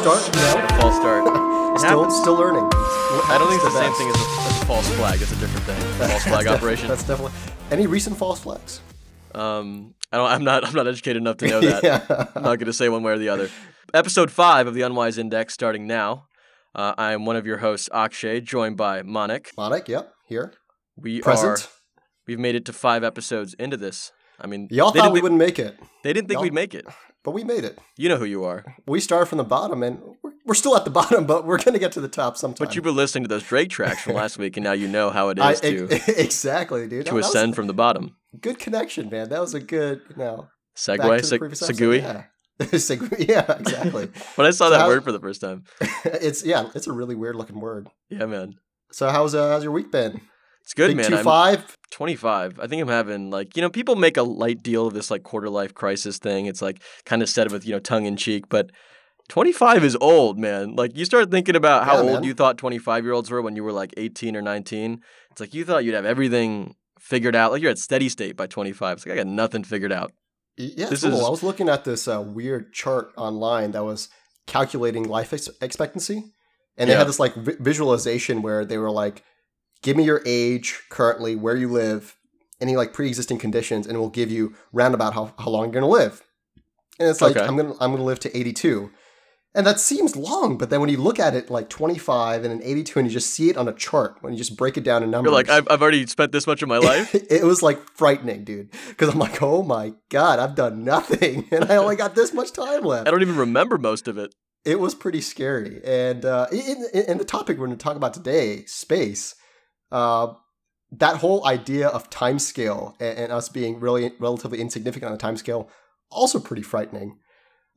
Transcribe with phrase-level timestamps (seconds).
[0.00, 0.20] start.
[0.26, 1.46] You know, false start.
[1.70, 2.20] It still happens.
[2.20, 2.68] still learning.
[2.72, 5.22] I don't think it's the same thing as a, as a false flag.
[5.22, 5.80] It's a different thing.
[6.08, 6.88] False flag operation.
[6.88, 7.32] That's definitely.
[7.70, 8.80] Any recent false flags?
[9.36, 10.28] Um, I don't.
[10.30, 10.66] I'm not.
[10.66, 11.84] I'm not educated enough to know that.
[11.84, 12.04] yeah.
[12.34, 13.48] I'm not going to say one way or the other.
[13.94, 16.26] Episode five of the Unwise Index starting now.
[16.74, 19.54] Uh, I am one of your hosts, Akshay, joined by Monik.
[19.56, 20.52] Monik, yep, here.
[20.96, 21.60] We Present.
[21.60, 21.68] are.
[22.26, 24.10] We've made it to five episodes into this.
[24.40, 26.74] I mean, Y'all thought we thi- wouldn't make it, They didn't think y'all- we'd make
[26.74, 26.84] it.
[27.22, 27.78] But we made it.
[27.98, 28.76] You know who you are.
[28.86, 31.74] We started from the bottom, and we're, we're still at the bottom, but we're going
[31.74, 32.66] to get to the top sometime.
[32.66, 35.10] But you've been listening to those Drake tracks from last week, and now you know
[35.10, 35.88] how it is I, to
[36.20, 37.06] exactly, dude.
[37.06, 38.16] to was ascend from the bottom.
[38.40, 39.28] good connection, man.
[39.28, 40.48] That was a good, you know,
[40.86, 41.82] back segue, to the seg- previous episode.
[41.82, 41.98] segui.
[42.02, 42.24] Yeah.
[42.60, 44.08] Segui, yeah, exactly.
[44.36, 45.64] When I saw So that how- word for the first time,
[46.04, 47.88] it's yeah, it's a really weird looking word.
[48.10, 48.54] yeah, man,
[48.92, 50.20] So how's uh, how's your week been?
[50.62, 51.06] It's good, Big man.
[51.10, 51.76] two I'm five.
[51.90, 52.60] 25.
[52.60, 55.22] I think I'm having like you know people make a light deal of this like
[55.22, 56.46] quarter life crisis thing.
[56.46, 58.70] It's like kind of said with you know tongue in cheek, but
[59.28, 60.74] 25 is old, man.
[60.76, 63.56] Like you start thinking about how Yeah, old you thought 25 year olds were when
[63.56, 65.00] you were like 18 or 19.
[65.30, 67.52] It's like you thought you'd have everything figured out.
[67.52, 68.98] Like you're at steady state by 25.
[68.98, 70.12] It's like I got nothing figured out.
[70.56, 71.12] Yeah, This cool.
[71.14, 74.08] is- I was looking at this uh, weird chart online that was
[74.46, 76.24] calculating life ex- expectancy,
[76.76, 76.98] and they Yeah.
[76.98, 79.22] had this like vi- visualization where they were like,
[79.82, 82.16] "Give me your age currently, where you live,
[82.60, 86.22] any like pre-existing conditions, and we'll give you roundabout how, how long you're gonna live."
[86.98, 87.46] And it's like Okay.
[87.46, 88.90] I'm gonna I'm gonna live to 82,
[89.54, 92.60] and that seems long, but then when you look at it like 25 and an
[92.62, 95.02] 82, and you just see it on a chart when you just break it down
[95.02, 97.14] in numbers, You're like I've, I've already spent this much of my life.
[97.14, 98.70] it was like frightening, dude.
[98.88, 102.52] Because I'm like, oh my god, I've done nothing, and I only got this much
[102.52, 103.08] time left.
[103.08, 104.34] I don't even remember most of it.
[104.64, 105.80] It was pretty scary.
[105.82, 109.34] And uh, in, in, the topic we're going to talk about today, space,
[109.92, 110.34] uh,
[110.92, 115.18] that whole idea of time scale and, and us being really relatively insignificant on the
[115.18, 115.68] time scale,
[116.10, 117.18] also pretty frightening.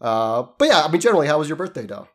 [0.02, 2.08] Uh, but yeah, I mean, generally, how was your birthday, though?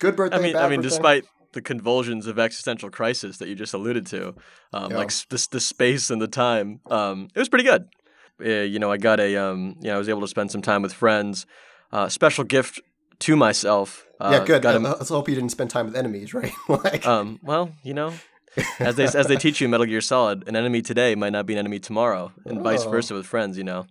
[0.00, 0.36] Good birthday.
[0.36, 0.88] I mean, I mean, birthday?
[0.88, 4.34] despite the convulsions of existential crisis that you just alluded to,
[4.72, 4.98] um, Yeah.
[4.98, 7.86] like the, the space and the time, um, it was pretty good.
[8.44, 10.62] Uh, you know, I got a, um, you know, I was able to spend some
[10.62, 11.46] time with friends.
[11.92, 12.80] Uh, special gift
[13.20, 14.06] to myself.
[14.18, 14.62] Uh, yeah, good.
[14.62, 16.52] Got Uh, a, Let's hope you didn't spend time with enemies, right?
[16.68, 18.12] like, um, well, you know,
[18.78, 21.46] as they as they teach you in Metal Gear Solid, an enemy today might not
[21.46, 22.90] be an enemy tomorrow, and vice Oh.
[22.90, 23.56] versa with friends.
[23.58, 23.86] You know,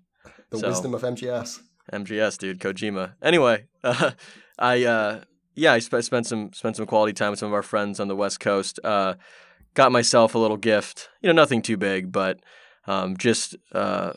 [0.50, 1.60] the so- wisdom of MGS.
[1.92, 3.14] MGS, dude, Kojima.
[3.22, 4.12] Anyway, uh,
[4.60, 5.22] I uh,
[5.56, 8.08] yeah, I sp- spent some spent some quality time with some of our friends on
[8.08, 8.80] the West Coast.
[8.84, 9.16] Uh,
[9.74, 11.10] got myself a little gift.
[11.22, 12.40] You know, nothing too big, but
[12.88, 14.14] um, just uh,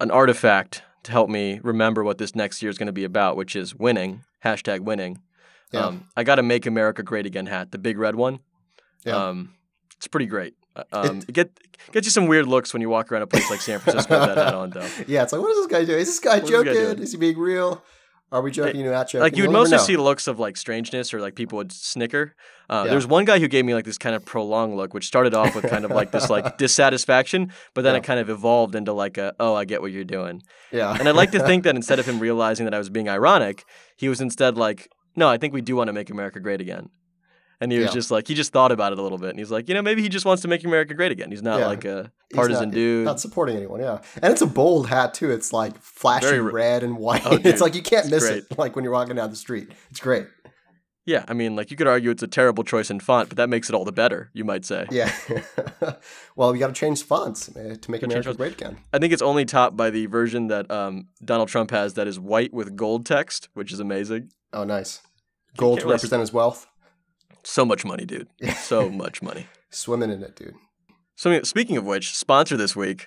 [0.00, 3.36] an artifact to help me remember what this next year is going to be about,
[3.36, 4.24] which is winning.
[4.44, 5.22] Hashtag winning.
[5.72, 5.86] Yeah.
[5.86, 8.40] Um, I got a "Make America Great Again" hat, the big red one.
[9.04, 9.16] Yeah.
[9.28, 9.54] Um,
[9.98, 10.54] it's pretty great.
[10.74, 11.50] Uh, Um, it get
[11.92, 14.28] get you some weird looks when you walk around a place like San Francisco with
[14.28, 14.86] that hat on, though.
[15.06, 15.98] Yeah, it's like, what is this guy doing?
[16.00, 17.02] Is this guy What is this guy joking?
[17.02, 17.82] Is he being real?
[18.32, 18.80] Are we joking?
[18.80, 19.20] You're not joking.
[19.20, 22.34] like you would mostly see looks of like strangeness or like people would snicker.
[22.68, 22.90] Uh, Yeah.
[22.90, 25.54] There's one guy who gave me like this kind of prolonged look, which started off
[25.54, 27.98] with kind of like this like dissatisfaction, but then Yeah.
[27.98, 30.42] it kind of evolved into like a oh I get what you're doing.
[30.72, 33.08] Yeah, And I'd like to think that instead of him realizing that I was being
[33.08, 33.64] ironic,
[33.96, 36.90] he was instead like no I think we do want to make America great again.
[37.60, 37.92] And he was Yeah.
[37.94, 39.80] just like he just thought about it a little bit, and he's like, you know,
[39.82, 41.30] maybe he just wants to make America great again.
[41.30, 41.66] He's not Yeah.
[41.68, 43.04] like a partisan not, dude.
[43.06, 43.80] not supporting anyone.
[43.80, 45.30] Yeah, and it's a bold hat too.
[45.30, 45.72] It's like
[46.22, 47.22] Very re- red and white.
[47.24, 48.44] Oh, it's like you can't it's miss great.
[48.50, 48.58] it.
[48.58, 50.26] Like when you're walking down the street, it's great.
[51.06, 53.48] Yeah, I mean, like you could argue it's a terrible choice in font, but that
[53.48, 54.28] makes it all the better.
[54.34, 54.86] You might say.
[54.90, 55.10] Yeah.
[56.36, 58.78] well, we got to change fonts man, to make America great again.
[58.92, 62.18] I think it's only topped by the version that um, Donald Trump has that is
[62.18, 64.30] white with gold text, which is amazing.
[64.52, 65.00] Oh, nice.
[65.56, 66.66] Gold to really- represent his wealth.
[67.46, 68.28] So much money, dude.
[68.56, 69.46] So much money.
[69.70, 70.54] Swimming in it, dude.
[71.14, 73.06] So speaking of which, sponsor this week.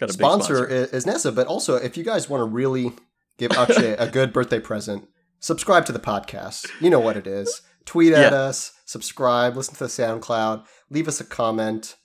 [0.00, 2.92] Got a big sponsor, Is, Nessa, but also if you guys want to really
[3.36, 5.06] give Akshay a good birthday present,
[5.38, 6.66] subscribe to the podcast.
[6.80, 7.60] You know what it is.
[7.84, 8.38] Tweet at Yeah.
[8.38, 11.96] us, subscribe, listen to the SoundCloud, leave us a comment.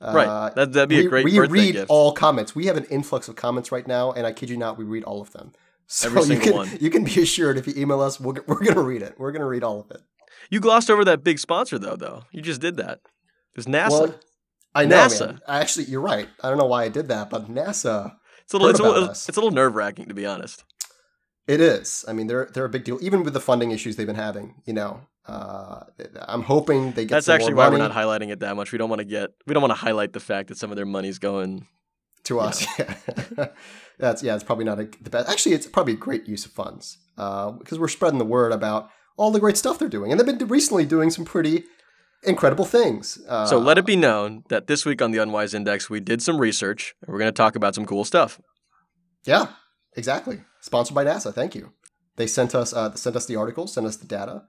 [0.00, 0.54] Uh, Right.
[0.54, 1.90] That, that'd be we, a great we read gift.
[1.90, 2.54] all comments.
[2.54, 5.02] We have an influx of comments right now, and I kid you not, we read
[5.04, 5.52] all of them.
[5.90, 6.68] So Every you single can one.
[6.82, 9.14] you can be assured if you email us, we're, we're gonna read it.
[9.18, 10.02] We're gonna read all of it.
[10.50, 12.24] You glossed over that big sponsor, though, though.
[12.32, 13.00] You just did that.
[13.54, 13.90] It's NASA.
[13.90, 14.14] Well,
[14.74, 15.26] I know, NASA.
[15.26, 15.40] man.
[15.48, 16.28] Actually, you're right.
[16.42, 18.14] I don't know why I did that, but NASA,
[18.44, 20.64] it's a little, it's a little, it's a little nerve wracking, to be honest.
[21.46, 22.04] It is.
[22.06, 24.54] I mean, they're they're a big deal, even with the funding issues they've been having.
[24.66, 25.80] You know, uh,
[26.20, 27.14] I'm hoping they get.
[27.14, 28.70] That's actually why money we're not highlighting it that much.
[28.70, 30.76] We don't want to get, we don't want to highlight the fact that some of
[30.76, 31.66] their money's going.
[32.24, 32.66] to us.
[32.78, 33.48] Yeah.
[33.98, 34.34] That's yeah.
[34.34, 35.28] It's probably not a, the best.
[35.28, 38.90] Actually, it's probably a great use of funds uh, because we're spreading the word about
[39.18, 41.64] all the great stuff they're doing, and they've been recently doing some pretty
[42.22, 43.18] incredible things.
[43.28, 46.22] Uh, So let it be known that this week on the Unwise Index, we did
[46.22, 48.40] some research and we're going to talk about some cool stuff.
[49.24, 49.48] Yeah,
[49.96, 50.40] exactly.
[50.60, 51.32] Sponsored by NASA.
[51.32, 51.72] Thank you.
[52.16, 54.42] They sent us uh, sent us the article, sent us the data.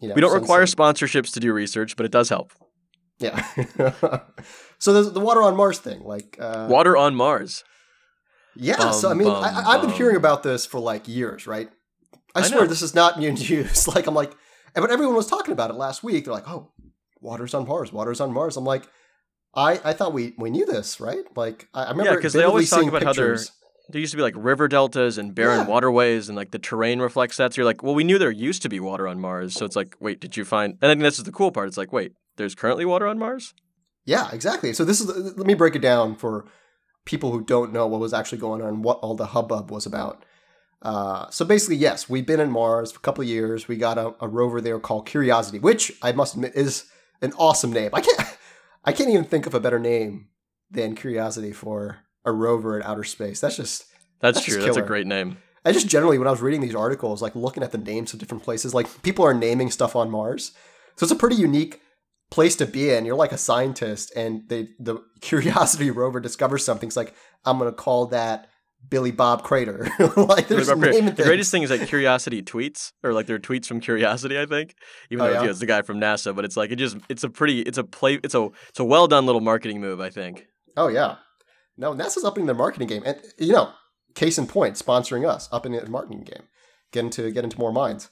[0.00, 0.76] You know, we don't require some...
[0.76, 2.52] sponsorships to do research, but it does help.
[3.18, 3.42] Yeah.
[4.78, 7.64] so there's the water on Mars thing, like uh, water on Mars.
[8.54, 8.76] Yeah.
[8.76, 11.70] Bum, so I mean, bum, I, have been hearing about this for like years, right?
[12.36, 12.66] I, I swear know.
[12.66, 13.88] this is not new news.
[13.88, 14.36] like I'm like,
[14.74, 16.24] but everyone was talking about it last week.
[16.24, 16.70] They're like, oh,
[17.20, 18.56] water's on Mars, water's on Mars.
[18.56, 18.86] I'm like,
[19.54, 21.24] I I thought we we knew this, right?
[21.34, 23.48] Like I, I remember yeah, because they always talk about pictures.
[23.48, 23.56] how there
[23.88, 25.66] there used to be like river deltas and barren yeah.
[25.66, 27.54] waterways, and like the terrain reflects that.
[27.54, 29.54] So you're like, well, we knew there used to be water on Mars.
[29.54, 30.76] So it's like, wait, did you find?
[30.82, 31.68] And I think this is the cool part.
[31.68, 33.54] It's like, wait, there's currently water on Mars.
[34.04, 34.72] Yeah, exactly.
[34.72, 36.46] So this is let me break it down for
[37.04, 40.24] people who don't know what was actually going on, what all the hubbub was about.
[40.82, 43.66] Uh, so basically, yes, we've been in Mars for a couple of years.
[43.66, 46.84] We got a, a, rover there called Curiosity, which I must admit is
[47.22, 47.90] an awesome name.
[47.92, 48.38] I can't,
[48.84, 50.28] I can't even think of a better name
[50.70, 53.40] than Curiosity for a rover in outer space.
[53.40, 53.86] That's just
[54.20, 54.56] that's, that's true.
[54.56, 55.38] Just that's a great name.
[55.64, 58.20] I just generally, when I was reading these articles, like looking at the names of
[58.20, 60.52] different places, like people are naming stuff on Mars,
[60.96, 61.80] so it's a pretty unique
[62.30, 63.04] place to be in.
[63.04, 66.86] You're like a scientist, and they the Curiosity rover discovers something.
[66.86, 67.14] It's like
[67.44, 68.48] I'm gonna call that
[68.88, 69.88] Billy Bob Crater.
[70.16, 71.10] like there's Bob Crater.
[71.10, 74.38] The greatest thing is like Curiosity tweets, or like their tweets from Curiosity.
[74.38, 74.74] I think,
[75.10, 75.50] even oh, though yeah?
[75.50, 77.84] it's the guy from NASA, but it's like it just it's a pretty it's a
[77.84, 80.00] play it's a it's a well done little marketing move.
[80.00, 80.46] I think.
[80.76, 81.16] Oh yeah,
[81.76, 83.70] no NASA's upping their marketing game, and you know,
[84.14, 86.44] case in point, sponsoring us, upping their marketing game,
[86.92, 88.10] getting to get into more minds.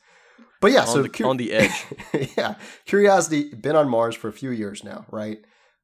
[0.61, 1.85] But yeah, on so the, on the edge.
[2.39, 2.55] yeah,
[2.87, 5.39] Curiosity been on Mars for a few years now, right?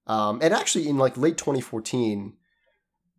[0.07, 2.35] Um, and actually, in like late 2014,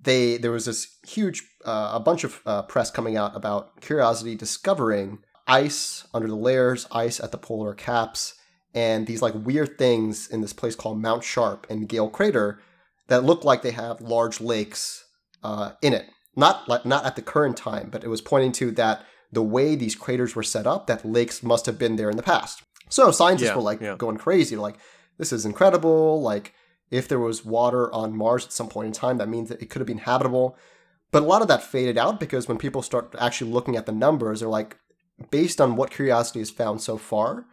[0.04, 4.36] they there was this huge uh, a bunch of uh, press coming out about Curiosity
[4.36, 8.36] discovering ice under the layers, ice at the polar caps,
[8.74, 12.60] and these like weird things in this place called Mount Sharp and Gale Crater
[13.08, 15.06] that look like they have large lakes
[15.44, 16.06] uh, in it.
[16.36, 19.76] Not like not at the current time, but it was pointing to that the way
[19.76, 22.64] these craters were set up, that lakes must have been there in the past.
[22.90, 23.96] So scientists yeah, were like yeah.
[23.98, 24.78] going crazy, like
[25.18, 26.22] this is incredible.
[26.22, 26.54] Like
[26.92, 29.70] if there was water on Mars at some point in time, that means that it
[29.70, 30.58] could have been habitable.
[31.12, 33.92] But a lot of that faded out because when people start actually looking at the
[33.92, 34.78] numbers, they're like,
[35.30, 37.46] based on what Curiosity has found so far,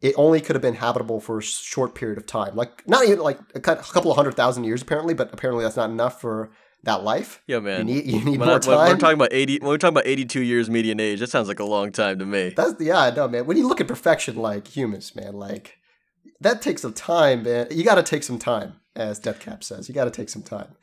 [0.00, 2.54] it only could have been habitable for a short period of time.
[2.54, 5.90] Like not even like a couple of hundred thousand years apparently, but apparently that's not
[5.90, 6.50] enough for
[6.82, 7.40] that life.
[7.46, 7.88] Yeah, man.
[7.88, 8.76] You need you need when more I, time.
[8.76, 9.58] When we're talking about eighty.
[9.58, 12.26] When we're talking about eighty-two years median age, that sounds like a long time to
[12.26, 12.52] me.
[12.54, 13.46] That's yeah, I know, man.
[13.46, 15.78] When you look at perfection, like humans, man, like
[16.40, 17.68] that takes some time, man.
[17.70, 19.88] You got to take some time, as Deathcap says.
[19.88, 20.76] You got to take some time.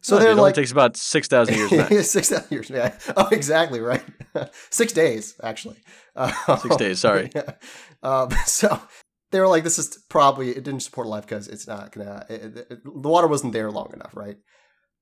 [0.00, 1.70] So no, they're dude, like, it takes about six thousand years.
[2.10, 2.96] six thousand years, yeah.
[3.16, 4.02] Oh, exactly right.
[4.70, 5.78] six days, actually.
[6.14, 6.98] Uh, six days.
[7.00, 7.30] Sorry.
[7.34, 7.52] Yeah.
[8.02, 8.80] Um, so
[9.30, 12.24] they were like, "This is probably it didn't support life because it's not gonna.
[12.28, 14.36] It, it, the water wasn't there long enough, right?"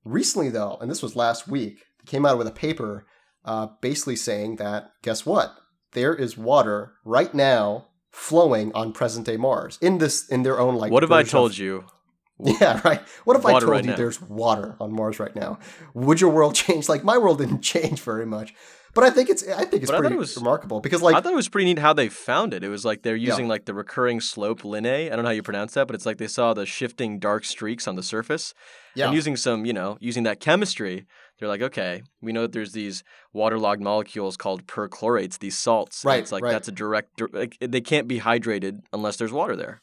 [0.05, 3.07] Recently, though, and this was last week, they came out with a paper
[3.45, 5.55] uh, basically saying that guess what?
[5.93, 10.77] There is water right now flowing on present day Mars in this in their own
[10.77, 10.91] like.
[10.91, 11.85] What have I told of, you?
[12.39, 13.01] Yeah, right.
[13.25, 13.97] What if I told right you now.
[13.97, 15.59] there's water on Mars right now?
[15.95, 16.87] Would your world change?
[16.87, 18.55] Like my world didn't change very much.
[18.95, 21.21] But I think it's I think it's but pretty it was, remarkable because like I
[21.21, 22.65] thought it was pretty neat how they found it.
[22.65, 23.51] It was like they're using yeah.
[23.51, 25.07] like the recurring slope lineae.
[25.07, 27.45] I don't know how you pronounce that, but it's like they saw the shifting dark
[27.45, 28.55] streaks on the surface.
[28.95, 29.07] Yeah.
[29.07, 31.07] And using some, you know, using that chemistry,
[31.39, 36.05] they're like, okay, we know that there's these waterlogged molecules called perchlorates, these salts.
[36.05, 36.21] Right.
[36.21, 36.53] It's like right.
[36.53, 37.21] that's a direct.
[37.33, 39.83] Like, they can't be hydrated unless there's water there.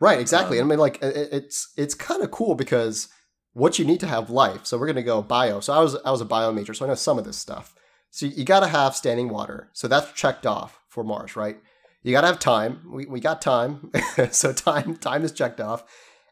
[0.00, 0.20] Right.
[0.20, 0.60] Exactly.
[0.60, 3.08] Um, I mean, like it's it's kind of cool because
[3.52, 4.66] what you need to have life.
[4.66, 5.60] So we're gonna go bio.
[5.60, 7.74] So I was I was a bio major, so I know some of this stuff.
[8.10, 9.68] So you got to have standing water.
[9.72, 11.58] So that's checked off for Mars, right?
[12.02, 12.80] You got to have time.
[12.90, 13.92] We, we got time.
[14.30, 15.84] so time time is checked off.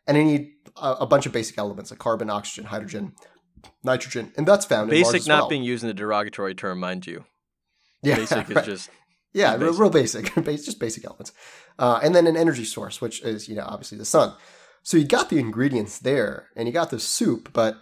[0.07, 3.13] And you need a, a, bunch of basic elements like carbon, oxygen, hydrogen,
[3.87, 4.33] nitrogen.
[4.37, 5.49] And that's found basic not well.
[5.49, 7.25] being used in a derogatory term, mind you.
[8.03, 8.59] Yeah, basic right.
[8.59, 8.91] is just
[9.33, 9.79] yeah, basic.
[9.79, 11.33] real basic, just basic elements.
[11.79, 14.35] Uh, and then an energy source, which is you know obviously the sun.
[14.83, 17.79] So you got the ingredients there, and you got the soup, but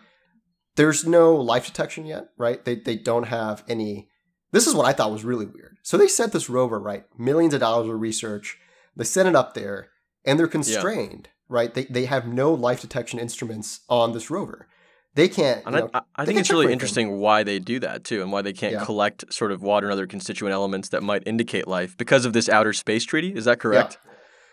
[0.76, 2.64] there's no life detection yet, right?
[2.64, 4.08] They they don't have any.
[4.52, 5.78] This is what I thought was really weird.
[5.82, 7.04] So they sent this rover, right?
[7.18, 8.58] Millions of dollars of research.
[8.96, 9.88] They sent it up there,
[10.24, 11.44] and they're constrained, yeah.
[11.48, 11.74] right?
[11.74, 14.68] They they have no life detection instruments on this rover.
[15.14, 15.62] They can't.
[15.64, 18.42] And know, I, I think it's really interesting why they do that too, and why
[18.42, 18.84] they can't yeah.
[18.84, 22.48] collect sort of water and other constituent elements that might indicate life because of this
[22.48, 23.34] outer space treaty.
[23.34, 23.98] Is that correct?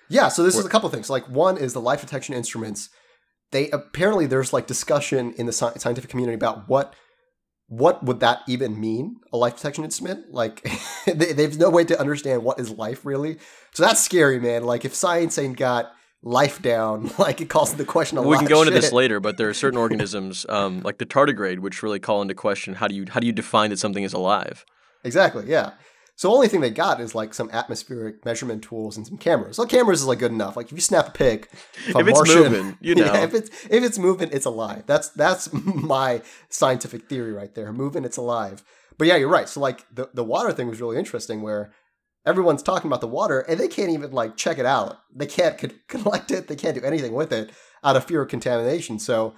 [0.09, 0.23] Yeah.
[0.23, 1.09] yeah so this is a couple things.
[1.09, 2.89] Like one is the life detection instruments
[3.51, 6.93] they apparently there's like discussion in the scientific community about what
[7.67, 10.63] what would that even mean a life detection instrument like
[11.05, 13.37] they, they have no way to understand what is life really
[13.73, 15.91] so that's scary man like if science ain't got
[16.23, 19.37] life down like it calls into question a we can go into this later but
[19.37, 22.93] there are certain organisms um, like the tardigrade which really call into question how do
[22.93, 24.65] you how do you define that something is alive
[25.03, 25.71] exactly yeah
[26.21, 29.55] So the only thing they got is like some atmospheric measurement tools and some cameras.
[29.55, 30.55] So cameras is like good enough.
[30.55, 31.49] Like if you snap a pic,
[31.87, 34.83] if it's Martian, moving, you know, yeah, if it's if it's moving, it's alive.
[34.85, 37.73] That's that's my scientific theory right there.
[37.73, 38.63] Moving, it's alive.
[38.99, 39.49] But yeah, you're right.
[39.49, 41.71] So like the the water thing was really interesting, where
[42.25, 44.99] everyone's talking about the water and they can't even like check it out.
[45.13, 46.47] They can't co- collect it.
[46.47, 47.51] They can't do anything with it
[47.83, 48.99] out of fear of contamination.
[48.99, 49.35] So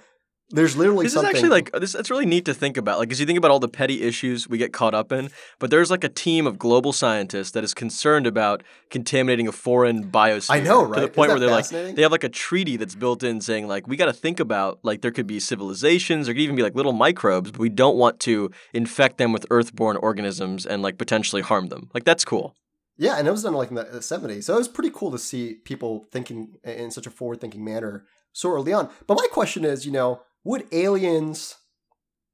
[0.50, 1.30] there's literally this something.
[1.30, 1.94] is actually like this.
[1.94, 2.98] It's really neat to think about.
[2.98, 5.70] Like, as you think about all the petty issues we get caught up in, but
[5.70, 10.50] there's like a team of global scientists that is concerned about contaminating a foreign biosphere.
[10.56, 11.00] I know, right?
[11.00, 13.68] To the point where they're like, they have like a treaty that's built in saying
[13.68, 16.62] like, we got to think about like there could be civilizations, there could even be
[16.62, 20.98] like little microbes, but we don't want to infect them with earthborn organisms and like
[20.98, 21.90] potentially harm them.
[21.94, 22.54] Like, that's cool.
[22.96, 24.44] Yeah, and it was done like in the 70s.
[24.44, 28.06] So it was pretty cool to see people thinking in such a forward thinking manner
[28.32, 28.88] so early on.
[29.06, 31.56] But my question is, you know, would aliens,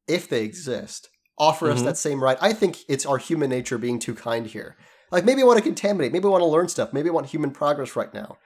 [0.06, 1.76] if they exist, offer mm-hmm.
[1.76, 2.36] us that same right?
[2.40, 4.76] I think it's our human nature being too kind here.
[5.10, 7.26] Like maybe I want to contaminate, maybe I want to learn stuff, maybe I want
[7.26, 8.36] human progress right now,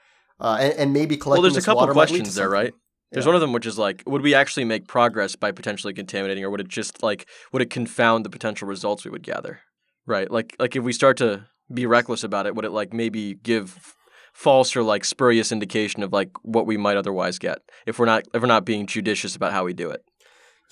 [0.40, 1.42] uh, and, and, maybe collecting.
[1.42, 2.72] Well, there's a couple questions there, right?
[3.12, 3.28] There's yeah.
[3.28, 6.50] one of them which is like, would we actually make progress by potentially contaminating, or
[6.50, 9.60] would it just like would it confound the potential results we would gather?
[10.06, 13.34] Right, like like if we start to be reckless about it, would it like maybe
[13.34, 13.96] give
[14.32, 18.24] false or like spurious indication of like what we might otherwise get if we're not
[18.34, 20.04] if we're not being judicious about how we do it.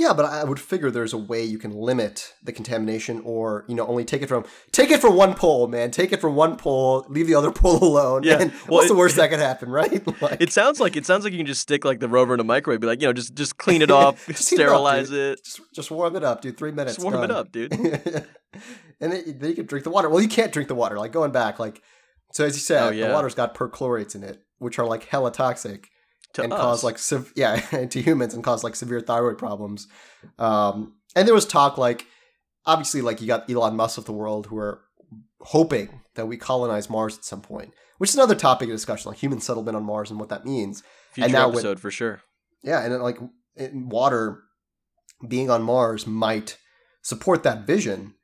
[0.03, 3.77] Yeah, but I would figure there's a way you can limit the contamination, or you
[3.77, 5.93] know, only take it from take it from one pole, man.
[5.93, 8.25] Take it from one pole, leave the other pole alone.
[8.25, 10.03] Yeah, and well, what's it, the worst that could happen, right?
[10.23, 12.41] Like, it sounds like it sounds like you can just stick like the rover in
[12.41, 15.45] a microwave, be like, you know, just just clean it off, sterilize it, it.
[15.45, 16.57] Just, just, warm it up, dude.
[16.57, 16.97] Three minutes.
[16.97, 17.25] Just warm done.
[17.25, 17.73] it up, dude.
[19.01, 20.09] and then you can drink the water.
[20.09, 20.99] Well, you can't drink the water.
[20.99, 21.81] Like going back, like
[22.33, 23.09] so as you said, oh, yeah.
[23.09, 25.89] the water's got perchlorates in it, which are like hella toxic
[26.35, 26.61] to and us.
[26.61, 27.57] cause like sev- yeah
[27.91, 29.89] to humans and cause like severe thyroid problems.
[30.39, 32.07] Um, and there was talk like
[32.67, 34.83] obviously like you got Elon Musk of the world who are
[35.41, 39.19] hoping that we colonize Mars at some point, which is another topic of discussion, like
[39.19, 40.83] human settlement on Mars and what that means.
[41.13, 42.23] Future and now episode when, for sure.
[42.63, 43.19] Yeah, and then, like
[43.73, 44.43] water
[45.27, 46.59] being on Mars might
[47.03, 48.15] support that vision.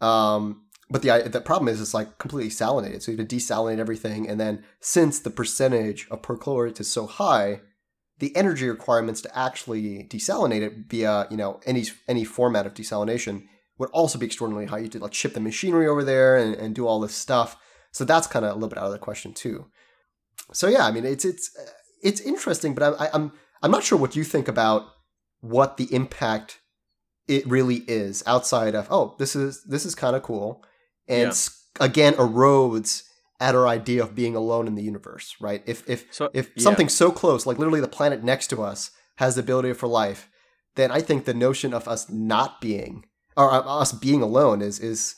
[0.00, 3.02] Um, but the the problem is it's like completely salinated.
[3.02, 7.06] So you have to desalinate everything, and then since the percentage of perchlorate is so
[7.06, 7.60] high,
[8.18, 13.44] the energy requirements to actually desalinate it via you know any any format of desalination
[13.78, 14.78] would also be extraordinarily high.
[14.78, 17.56] You have to like ship the machinery over there and, and do all this stuff.
[17.90, 19.66] So that's kind of a little bit out of the question too.
[20.52, 21.70] So yeah, I mean it's it's uh,
[22.02, 24.84] it's interesting, but I'm I'm I'm not sure what you think about
[25.40, 26.60] what the impact
[27.26, 30.62] it really is outside of oh this is this is kind of cool
[31.08, 31.84] and yeah.
[31.84, 33.04] again erodes
[33.40, 35.62] at our idea of being alone in the universe, right?
[35.66, 36.62] If if so, if yeah.
[36.62, 40.28] something so close, like literally the planet next to us, has the ability for life,
[40.76, 43.04] then I think the notion of us not being
[43.36, 45.16] or uh, us being alone is is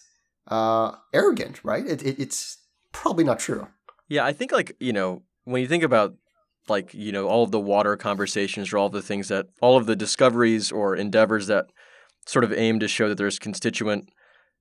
[0.48, 1.86] uh, arrogant, right?
[1.86, 2.58] It, it, it's
[2.92, 3.68] probably not true.
[4.08, 6.14] Yeah, I think like you know when you think about
[6.68, 9.76] like you know all of the water conversations or all of the things that all
[9.76, 11.66] of the discoveries or endeavors that
[12.26, 14.08] sort of aim to show that there's constituent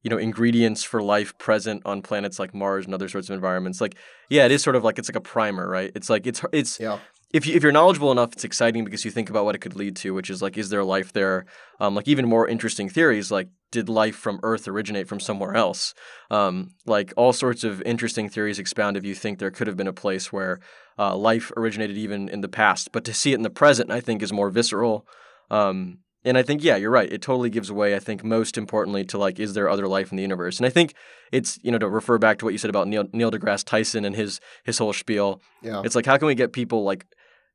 [0.05, 3.81] you know ingredients for life present on planets like Mars and other sorts of environments.
[3.81, 3.95] Like,
[4.29, 5.91] yeah, it is sort of like it's like a primer, right?
[5.95, 6.99] It's like it's it's yeah.
[7.33, 9.75] If you if you're knowledgeable enough, it's exciting because you think about what it could
[9.75, 11.47] lead to, which is like, is there life there?
[11.79, 15.95] Um, like even more interesting theories, like did life from Earth originate from somewhere else?
[16.29, 19.87] Um, like all sorts of interesting theories expound if you think there could have been
[19.87, 20.59] a place where
[20.99, 24.01] uh, life originated even in the past, but to see it in the present, I
[24.01, 25.07] think, is more visceral.
[25.49, 27.11] Um, and I think, yeah, you're right.
[27.11, 30.15] It totally gives away, I think, most importantly, to like, is there other life in
[30.15, 30.57] the universe?
[30.57, 30.95] And I think
[31.31, 34.03] it's, you know, to refer back to what you said about Neil, Neil deGrasse Tyson
[34.03, 35.39] and his his whole spiel.
[35.61, 35.83] Yeah.
[35.85, 37.05] It's like, how can we get people like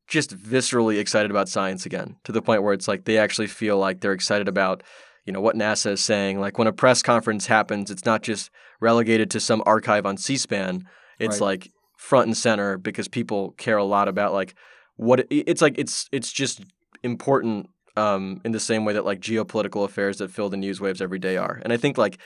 [0.07, 3.77] just viscerally excited about science again to the point where it's like they actually feel
[3.77, 4.83] like they're excited about,
[5.25, 6.39] you know, what NASA is saying.
[6.41, 8.51] Like when a press conference happens, it's not just
[8.81, 10.85] relegated to some archive on C-SPAN.
[11.19, 11.47] It's right.
[11.47, 14.55] like front and center because people care a lot about like
[14.95, 15.77] what it, it's like.
[15.77, 16.63] It's it's just
[17.03, 21.01] important um, in the same way that like geopolitical affairs that fill the news waves
[21.01, 21.61] every day are.
[21.63, 22.19] And I think like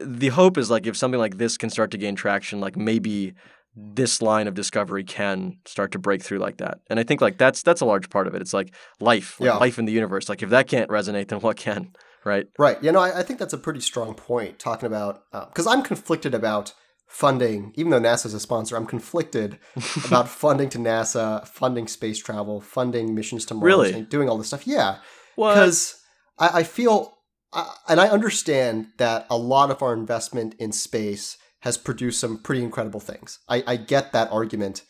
[0.00, 3.34] the hope is like if something like this can start to gain traction, like maybe
[3.76, 6.80] this line of discovery can start to break through like that.
[6.88, 8.40] And I think like that's that's a large part of it.
[8.40, 9.56] It's like life, like yeah.
[9.56, 10.28] life in the universe.
[10.28, 11.92] Like if that can't resonate, then what can?
[12.24, 12.48] Right.
[12.58, 12.82] Right.
[12.82, 15.84] You know, I, I think that's a pretty strong point talking about because uh, I'm
[15.84, 16.74] conflicted about
[17.06, 19.58] funding, even though NASA's a sponsor, I'm conflicted
[20.06, 23.92] about funding to NASA, funding space travel, funding missions to Mars, really?
[23.92, 24.66] and doing all this stuff.
[24.66, 24.98] Yeah,
[25.36, 26.00] because
[26.38, 27.18] I, I, feel,
[27.52, 32.38] I, and I understand that a lot of our investment in space has produced some
[32.38, 33.38] pretty incredible things.
[33.48, 34.82] I, I get that argument,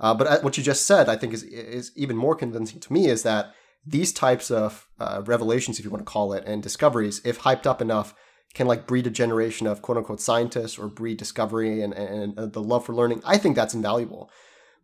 [0.00, 3.06] uh, but what you just said, I think, is is even more convincing to me.
[3.06, 3.52] Is that
[3.84, 7.66] these types of uh, revelations, if you want to call it, and discoveries, if hyped
[7.66, 8.14] up enough,
[8.54, 12.52] can like breed a generation of quote unquote scientists or breed discovery and, and, and
[12.52, 14.30] the love for learning, I think that's invaluable.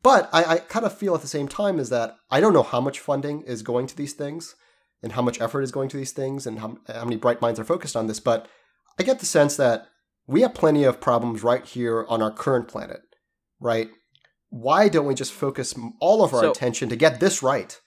[0.03, 2.63] But I, I kind of feel at the same time is that I don't know
[2.63, 4.55] how much funding is going to these things
[5.03, 7.59] and how much effort is going to these things and how, how many bright minds
[7.59, 8.21] are focused on this.
[8.21, 8.47] But
[8.99, 9.87] I get the sense that
[10.27, 13.01] we have plenty of problems right here on our current planet,
[13.61, 13.89] right?
[14.51, 17.79] Why don't we just focus all of our So- attention to get this right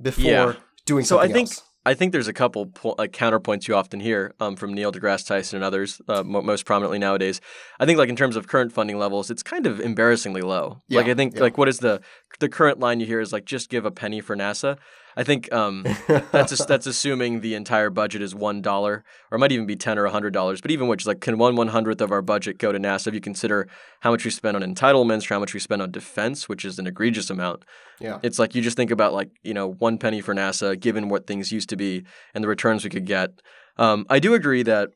[0.00, 0.52] before Yeah.
[0.86, 1.62] doing So I something think else?
[1.86, 5.24] I think there's a couple po- like counterpoints you often hear um, from Neil deGrasse
[5.24, 7.40] Tyson and others, uh, mo- most prominently nowadays.
[7.78, 10.82] I think like in terms of current funding levels, it's kind of embarrassingly low.
[10.98, 11.42] like I think yeah.
[11.42, 12.00] like what is the
[12.40, 14.78] the current line you hear is like just give a penny for NASA.
[15.16, 15.84] I think um,
[16.30, 19.74] that's just, that's assuming the entire budget is one dollar, or it might even be
[19.74, 20.60] ten or a hundred dollars.
[20.60, 23.06] But even which, like, can one one hundredth of our budget go to NASA?
[23.06, 23.66] If you consider
[24.00, 26.78] how much we spend on entitlements, or how much we spend on defense, which is
[26.78, 27.64] an egregious amount,
[27.98, 28.18] yeah.
[28.22, 31.26] it's like you just think about like you know one penny for NASA, given what
[31.26, 32.04] things used to be
[32.34, 33.30] and the returns we could get.
[33.78, 34.90] Um, I do agree that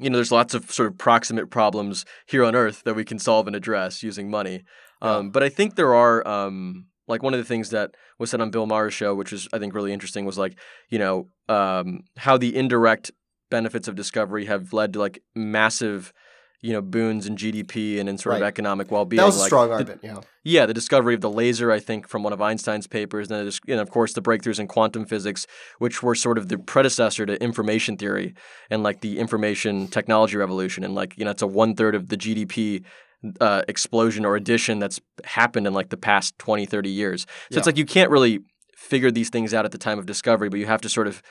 [0.00, 3.18] you know there's lots of sort of proximate problems here on Earth that we can
[3.18, 4.62] solve and address using money.
[5.02, 8.40] Um, But I think there are um, like one of the things that was said
[8.40, 10.58] on Bill Maher's show, which was I think really interesting, was like
[10.88, 13.10] you know um, how the indirect
[13.50, 16.12] benefits of discovery have led to like massive
[16.62, 19.18] you know boons in GDP and in sort of economic well-being.
[19.18, 20.20] That was a like, strong the- argument, yeah.
[20.42, 23.60] yeah, the discovery of the laser, I think, from one of Einstein's papers, and, there's-
[23.68, 25.46] and of course the breakthroughs in quantum physics,
[25.78, 28.34] which were sort of the predecessor to information theory
[28.70, 32.08] and like the information technology revolution, and like you know, it's a one third of
[32.08, 32.84] the GDP
[33.40, 37.26] uh, explosion or addition that's happened in like the past 20, 30 years.
[37.50, 38.40] So it's like you can't really
[38.76, 41.22] figure these things out at the time of discovery, but you have to sort of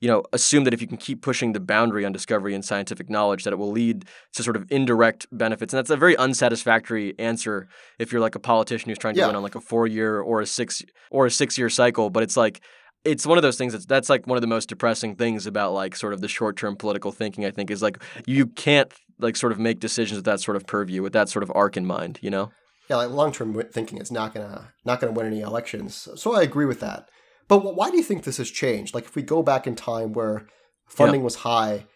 [0.00, 3.08] you know, assume that if you can keep pushing the boundary on discovery and scientific
[3.08, 5.72] knowledge, that it will lead to sort of indirect benefits.
[5.72, 7.68] And that's a very unsatisfactory answer
[7.98, 9.28] if you're like a politician who's trying to Yeah.
[9.28, 12.10] win on like a four year or a six or a six year cycle.
[12.10, 12.60] But it's like
[13.04, 15.72] it's one of those things that's that's like one of the most depressing things about
[15.72, 19.36] like sort of the short term political thinking, I think, is like you can't like
[19.36, 21.86] sort of make decisions with that sort of purview, with that sort of arc in
[21.86, 22.50] mind, you know?
[22.88, 26.08] Yeah, like long term thinking is not gonna not gonna win any elections.
[26.16, 27.08] So I agree with that.
[27.48, 28.94] But why do you think this has changed?
[28.94, 30.46] Like if we go back in time where
[30.86, 31.86] funding was high,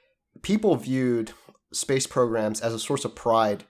[0.42, 1.32] people viewed
[1.72, 3.64] space programs as a source of pride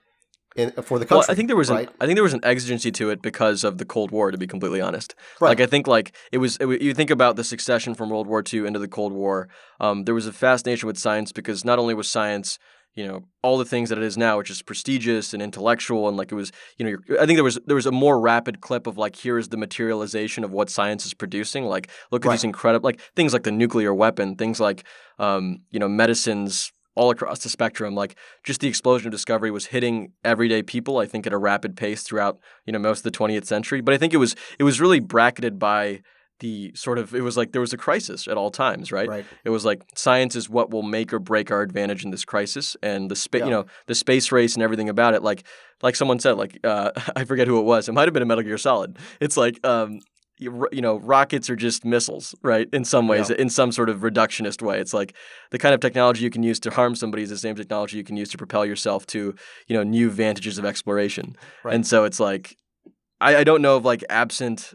[0.55, 1.17] in, for the country.
[1.17, 1.87] Well, I think there was right?
[1.87, 4.31] an I think there was an exigency to it because of the Cold War.
[4.31, 5.49] To be completely honest, Right.
[5.49, 6.57] like I think like it was.
[6.59, 9.47] It, you think about the succession from World War II into the Cold War.
[9.79, 12.57] Um, there was a fascination with science because not only was science,
[12.95, 16.17] you know, all the things that it is now, which is prestigious and intellectual, and
[16.17, 18.61] like it was, you know, you're- I think there was there was a more rapid
[18.61, 21.65] clip of like here is the materialization of what science is producing.
[21.65, 22.35] Like look at Right.
[22.35, 24.83] these incredible like things like the nuclear weapon, things like
[25.19, 27.95] um, you know medicines all across the spectrum.
[27.95, 30.97] Like just the explosion of discovery was hitting everyday people.
[30.97, 33.79] I think at a rapid pace throughout you know most of the 20th century.
[33.81, 36.01] But I think it was it was really bracketed by
[36.39, 39.07] the sort of it was like there was a crisis at all times, right?
[39.09, 39.25] right.
[39.43, 42.77] It was like science is what will make or break our advantage in this crisis,
[42.81, 43.45] and the spa- Yeah.
[43.45, 45.23] you know the space race and everything about it.
[45.23, 45.43] Like
[45.81, 47.89] like someone said, like uh, I forget who it was.
[47.89, 48.97] It might have been a Metal Gear Solid.
[49.19, 49.99] It's like um,
[50.37, 52.67] you, you know rockets are just missiles, right?
[52.71, 53.35] In some ways, Yeah.
[53.37, 54.79] in some sort of reductionist way.
[54.79, 55.13] It's like
[55.51, 58.03] the kind of technology you can use to harm somebody is the same technology you
[58.05, 59.35] can use to propel yourself to
[59.67, 61.35] you know new vantages of exploration.
[61.63, 61.75] Right.
[61.75, 62.55] And so it's like
[63.19, 64.73] I, I don't know if like absent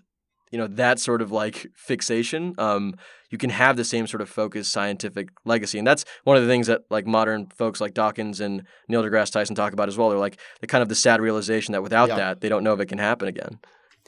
[0.54, 2.94] you know that sort of like fixation um
[3.32, 6.48] you can have the same sort of focused scientific legacy and that's one of the
[6.48, 10.08] things that like modern folks like dawkins and neil degrasse tyson talk about as well
[10.10, 12.16] they're like the kind of the sad realization that without Yeah.
[12.22, 13.58] that they don't know if it can happen again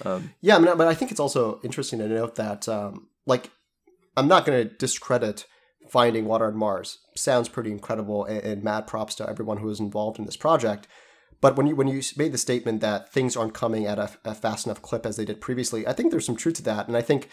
[0.04, 3.50] um, Yeah, I mean, but I think it's also interesting to note that, um, like,
[4.14, 5.46] I'm not going to discredit
[5.88, 6.98] finding water on Mars.
[7.16, 10.86] Sounds pretty incredible, and, and mad props to everyone who was involved in this project.
[11.40, 14.34] But when you when you made the statement that things aren't coming at a, a
[14.34, 16.88] fast enough clip as they did previously, I think there's some truth to that.
[16.88, 17.28] And I think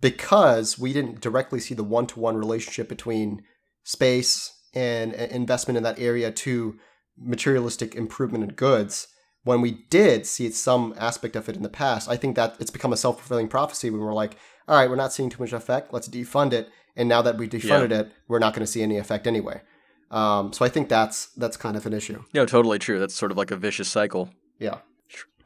[0.00, 3.42] because we didn't directly see the one to one relationship between
[3.82, 6.78] space and investment in that area to
[7.16, 9.08] materialistic improvement in goods,
[9.44, 12.70] when we did see some aspect of it in the past, I think that it's
[12.70, 14.36] become a self fulfilling prophecy when we're like,
[14.68, 16.68] all right, we're not seeing too much effect, let's defund it.
[16.94, 19.62] And now that we defunded it, we're not going to see any effect anyway.
[20.10, 22.22] Um, so I think that's that's kind of an issue.
[22.34, 24.78] know totally true that's sort of like a vicious cycle Yeah.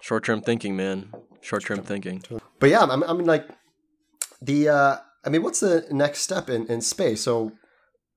[0.00, 2.22] short-term thinking man short-term thinking
[2.60, 3.48] But yeah, I mean, like
[4.40, 7.22] the uh, I mean, what's the next step in, in space?
[7.22, 7.52] So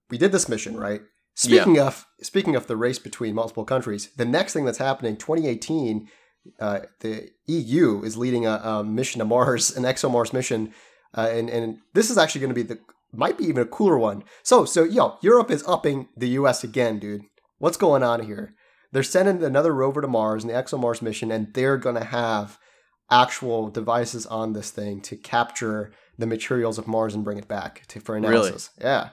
[0.09, 1.01] we did this mission, right?
[1.33, 6.07] Speaking of speaking of the race between multiple countries, the next thing that's happening, 2018,
[6.59, 10.73] uh, the EU is leading a, a mission to Mars, an ExoMars mission,
[11.17, 12.79] uh, and and this is actually going to be the
[13.17, 14.23] might be even a cooler one.
[14.43, 16.63] So so yo, Europe is upping the U.S.
[16.63, 17.21] again, dude.
[17.57, 18.53] What's going on here?
[18.91, 22.57] They're sending another rover to Mars in the ExoMars mission, and they're going to have
[23.11, 27.85] actual devices on this thing to capture the materials of Mars and bring it back
[27.87, 28.27] to, for Really?
[28.27, 28.69] analysis.
[28.79, 29.09] Yeah.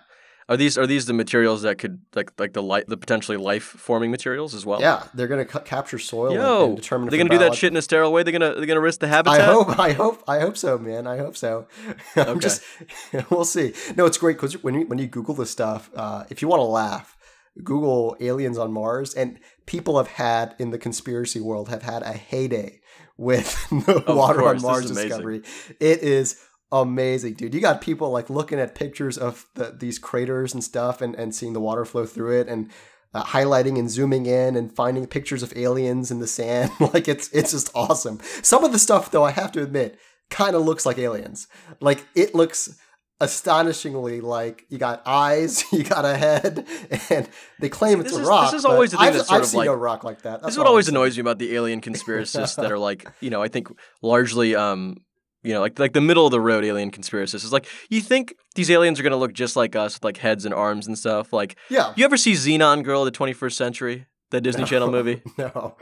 [0.53, 3.65] Are these are these the materials that could like like the light the potentially life
[3.65, 4.83] forming materials as well?
[4.83, 7.09] Yeah, they're gonna ca- capture soil and- Yo, and, determine.
[7.09, 8.23] they're gonna do that shit in a sterile way.
[8.23, 9.41] They're gonna they're gonna risk the habitat.
[9.41, 11.07] I hope, I hope, I hope so, man.
[11.07, 11.67] I hope so.
[12.17, 12.41] I'm Okay.
[12.41, 12.63] just,
[13.31, 13.73] we'll see.
[13.97, 16.61] No, it's great because when you when you Google this stuff, uh, if you want
[16.61, 17.17] to laugh,
[17.65, 22.13] Google aliens on Mars, and people have had in the conspiracy world have had a
[22.13, 22.81] heyday
[23.17, 23.47] with
[23.87, 25.43] the Of water course, on Mars discovery.
[25.81, 26.39] It is
[26.73, 27.55] amazing, dude.
[27.55, 31.35] You got people like looking at pictures of the, these craters and stuff, and and
[31.35, 32.71] seeing the water flow through it, and
[33.15, 36.71] uh, highlighting and zooming in and finding pictures of aliens in the sand.
[36.95, 38.19] like it's it's just awesome.
[38.43, 39.99] Some of the stuff, though, I have to admit,
[40.31, 41.47] kind of looks like aliens.
[41.81, 42.79] Like it looks
[43.21, 46.67] astonishingly like you got eyes, you got a head,
[47.11, 47.29] and
[47.61, 48.51] they claim it's This a is- rock.
[48.51, 50.23] this is always the thing I've, that's sort I've of seen like- no rock like
[50.23, 50.39] that.
[50.39, 53.31] This That's is what always annoys me about the alien conspiracists that are like, you
[53.31, 53.69] know, I think
[54.03, 54.97] largely, um,
[55.43, 58.35] you know, like like the middle of the road alien conspiracists is like, you think
[58.55, 61.33] these aliens are gonna look just like us with like heads and arms and stuff?
[61.33, 61.57] Like.
[61.69, 61.93] Yeah.
[61.97, 65.23] you ever see Zenon Girl, the 21st Century, the Disney Channel movie?
[65.39, 65.77] No.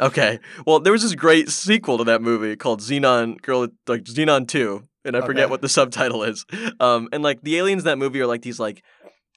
[0.00, 4.48] Okay, well, there was this great sequel to that movie called Zenon Girl, like Zenon
[4.48, 6.44] Two, and I forget what the subtitle is.
[6.80, 8.82] Um, and like the aliens in that movie are like these like.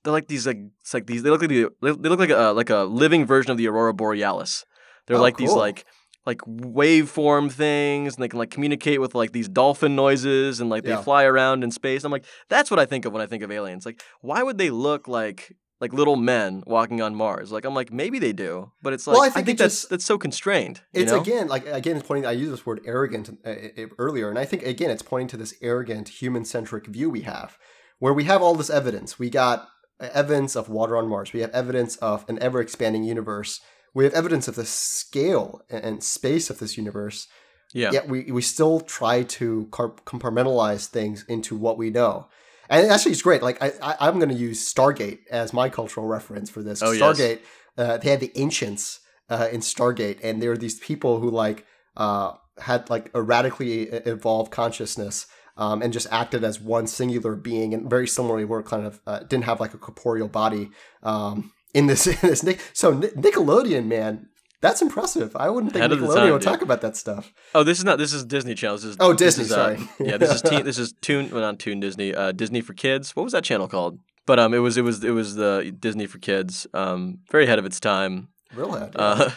[0.04, 2.54] They're like these like it's like these they look like the, they look like a
[2.56, 4.64] like a living version of the aurora borealis.
[5.06, 5.86] They're Oh, like these like
[6.28, 10.84] like waveform things and they can like communicate with like these dolphin noises and like
[10.84, 11.02] they Yeah.
[11.02, 12.04] fly around in space.
[12.04, 13.86] I'm like that's what I think of when I think of aliens.
[13.86, 17.52] Like why would they look like like little men walking on Mars?
[17.52, 19.76] Like I'm like maybe they do, but it's like Well, I I think think, that's
[19.82, 20.82] just- that's so constrained.
[20.94, 21.22] you It's know?
[21.22, 22.26] again like again it's pointing.
[22.26, 25.38] I used this word arrogant uh, uh, earlier, and I think again it's pointing to
[25.38, 27.58] this arrogant human centric view we have,
[28.00, 29.18] where we have all this evidence.
[29.20, 29.68] We got
[30.00, 31.32] uh, evidence of water on Mars.
[31.34, 33.62] We have evidence of an ever expanding universe.
[33.94, 37.28] We have evidence of the scale and- space of this universe.
[37.74, 37.92] yeah.
[37.92, 42.28] Yet we we still try to compartmentalize things into what we know.
[42.70, 43.42] And actually, it's great.
[43.42, 46.82] Like I, I I'm going to use Stargate as my cultural reference for this.
[46.82, 47.02] Oh, yes.
[47.02, 47.40] Stargate.
[47.78, 51.66] Uh, they had the ancients uh, in Stargate, and there were these people who like
[51.96, 55.28] uh, had like a radically evolved consciousness.
[55.60, 59.20] Um, and just acted as one singular being, and very similarly, were kind of uh,
[59.22, 60.70] didn't have like a corporeal body.
[61.02, 62.94] Um, in this, in this, Nic- so
[63.26, 64.28] Nickelodeon, man,
[64.62, 65.36] that's impressive.
[65.36, 66.52] I wouldn't think Ahead Nickelodeon time, would dude.
[66.54, 67.32] talk about that stuff.
[67.54, 67.98] Oh, this is not.
[68.00, 68.78] This is Disney Channel.
[68.78, 69.90] This is Oh, Disney, is, uh, sorry.
[70.00, 71.30] yeah, this is teen, this is Toon.
[71.30, 72.14] Well, not Toon Disney.
[72.16, 73.16] Uh, Disney for Kids.
[73.16, 74.00] What was that channel called?
[74.26, 76.66] But um, it was it was it was the Disney for Kids.
[76.74, 78.30] Um, very ahead of its time.
[78.56, 78.94] Real head.
[78.98, 79.02] yeah.
[79.06, 79.32] Uh,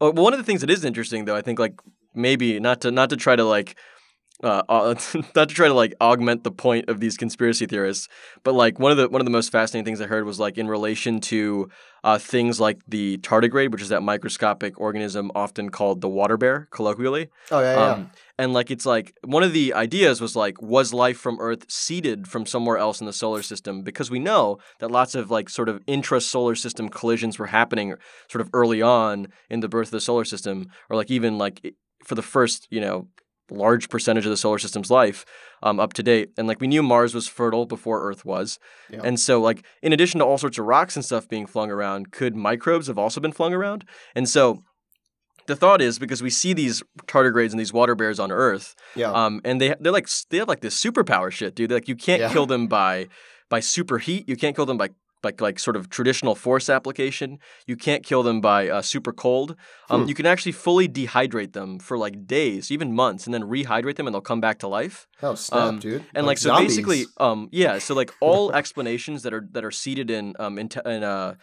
[0.00, 1.74] oh, one of the things that is interesting, though, I think like
[2.14, 3.76] maybe not to not to try to like.
[4.42, 4.94] Uh, uh,
[5.36, 8.08] not to try to like augment the point of these conspiracy theorists,
[8.42, 10.58] but like one of the one of the most fascinating things I heard was like
[10.58, 11.68] in relation to
[12.02, 16.66] uh, things like the tardigrade, which is that microscopic organism often called the water bear,
[16.72, 17.30] colloquially.
[17.52, 17.92] oh yeah, yeah.
[17.92, 21.70] Um, and like it's like one of the ideas was like, was life from Earth
[21.70, 23.82] seeded from somewhere else in the solar system?
[23.82, 27.94] Because we know that lots of like sort of intra-solar system collisions were happening
[28.28, 31.74] sort of early on in the birth of the solar system, or like even like
[32.04, 33.06] for the first you know
[33.50, 35.24] large percentage of the solar system's life
[35.62, 36.30] um, up to date.
[36.38, 38.58] And like we knew Mars was fertile before Earth was,
[38.90, 39.00] Yeah.
[39.04, 42.10] and so like in addition to all sorts of rocks and stuff being flung around,
[42.12, 43.84] could microbes have also been flung around?
[44.14, 44.62] And so
[45.46, 49.12] the thought is because we see these tardigrades and these water bears on Earth, yeah.
[49.12, 51.70] um, and they they're like they have like this superpower shit, dude.
[51.70, 52.32] Like you can't Yeah.
[52.32, 53.08] kill them by
[53.50, 54.26] by superheat.
[54.26, 54.88] You can't kill them by
[55.24, 57.38] like like sort of traditional force application.
[57.66, 59.56] You can't kill them by uh, super cold.
[59.90, 60.08] Um, Hmm.
[60.08, 64.06] You can actually fully dehydrate them for like days, even months, and then rehydrate them,
[64.06, 65.06] and they'll come back to life.
[65.22, 66.04] oh snap, um, dude.
[66.14, 66.76] And like, so zombies.
[66.76, 67.78] basically, um, yeah.
[67.78, 71.34] So like all explanations that are that are seated in um in, t- in uh,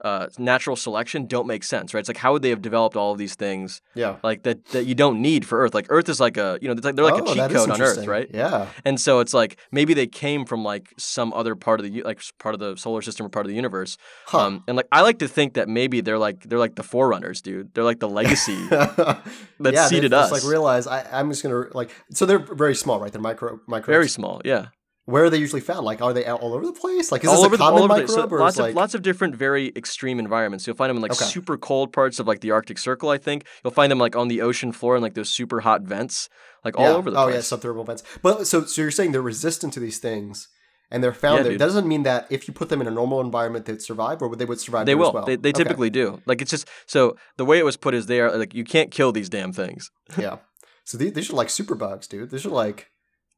[0.00, 2.00] uh, natural selection don't make sense, right?
[2.00, 4.16] It's like how would they have developed all of these things yeah.
[4.22, 5.74] like that that you don't need for Earth?
[5.74, 7.70] Like Earth is like a you know it's like they're like Oh, a cheat code
[7.70, 8.28] on Earth, right?
[8.32, 8.68] Yeah.
[8.84, 12.22] And so it's like maybe they came from like some other part of the like
[12.38, 13.96] part of the solar system or part of the universe.
[14.26, 14.38] Huh.
[14.38, 17.42] Um, and like I like to think that maybe they're like they're like the forerunners,
[17.42, 17.74] dude.
[17.74, 18.66] They're like the legacy.
[18.68, 19.24] that
[19.60, 20.30] that seeded us.
[20.30, 23.12] Like realize I, I'm just gonna like so they're very small, right?
[23.12, 23.92] They're micro micro.
[23.92, 24.66] Very small, yeah.
[25.08, 25.86] Where are they usually found?
[25.86, 27.10] Like, are they out all over the place?
[27.10, 28.94] Like, is all this a common the, microbe so or lots is of like lots
[28.94, 30.66] of different very extreme environments.
[30.66, 31.24] You'll find them in like Okay.
[31.24, 33.08] super cold parts of like the Arctic Circle.
[33.08, 35.80] I think you'll find them like on the ocean floor in like those super hot
[35.82, 36.28] vents,
[36.62, 37.52] like all over the oh place.
[37.52, 38.02] Oh, yeah, subthermal vents.
[38.22, 40.48] But so so you're saying they're resistant to these things,
[40.90, 41.52] and they're found Yeah, there.
[41.52, 41.60] dude.
[41.62, 44.36] That doesn't mean that if you put them in a normal environment, they'd survive, or
[44.36, 44.84] they would survive.
[44.84, 45.08] They will.
[45.08, 45.24] As well?
[45.24, 45.62] They, they Okay.
[45.64, 46.20] typically do.
[46.26, 48.90] Like it's just so the way it was put is they are like you can't
[48.90, 49.90] kill these damn things.
[50.18, 50.36] yeah.
[50.84, 52.30] So these, these are like super bugs, dude.
[52.30, 52.90] These are like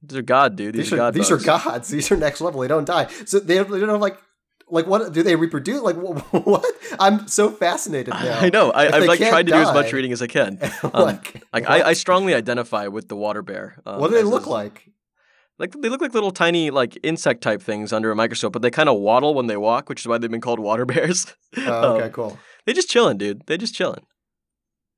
[0.02, 0.74] These are God, dude.
[0.74, 1.14] These, these, are, God.
[1.14, 1.44] these bugs.
[1.44, 1.88] are gods.
[1.88, 2.60] These are next level.
[2.60, 3.06] They don't die.
[3.26, 4.18] So they have, they don't have like
[4.72, 5.82] like what do they reproduce?
[5.82, 5.96] Like
[6.32, 6.64] what?
[6.98, 8.38] I'm so fascinated now.
[8.40, 8.70] I know.
[8.70, 10.58] I, I've like tried to do as much reading as I can.
[10.82, 11.68] Um, like Like?
[11.68, 13.80] I, I strongly identify with the water bear.
[13.84, 14.90] Um, what do they look like?
[15.58, 18.70] like they look like little tiny like insect type things under a microscope, but they
[18.70, 21.26] kind of waddle when they walk, which is why they've been called water bears.
[21.58, 22.38] Oh, okay, Um, cool.
[22.64, 23.46] they just chilling, dude.
[23.46, 24.06] They just chilling.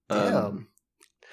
[0.09, 0.37] Damn.
[0.37, 0.69] Um,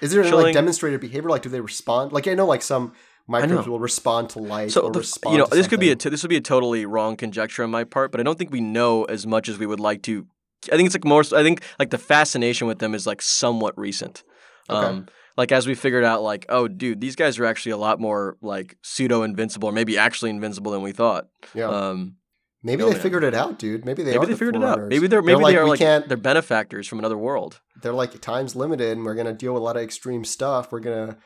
[0.00, 1.30] Is there any like demonstrated behavior?
[1.30, 2.12] Like, do they respond?
[2.12, 2.92] Like, I know like some
[3.30, 5.34] microbes will respond to light so or the, respond.
[5.34, 7.84] you know this could be a this would be a totally wrong conjecture on my
[7.84, 10.26] part, but I don't think we know as much as we would like to.
[10.70, 11.20] I think it's like more.
[11.20, 14.24] I think like the fascination with them is like somewhat recent.
[14.68, 14.86] Okay.
[14.86, 18.00] Um, like as we figured out, like oh, dude, these guys are actually a lot
[18.00, 21.28] more like pseudo invincible, or maybe actually invincible than we thought.
[21.54, 21.68] yeah.
[21.68, 22.16] Um,
[22.62, 23.02] maybe oh, they man.
[23.02, 23.84] figured it out, dude.
[23.84, 24.88] Maybe they maybe they the figured it out.
[24.88, 26.08] Maybe they're maybe like, they are like can't.
[26.08, 27.60] they're benefactors from another world.
[27.80, 30.72] They're like time's limited, and we're gonna deal with a lot of extreme stuff.
[30.72, 31.16] We're gonna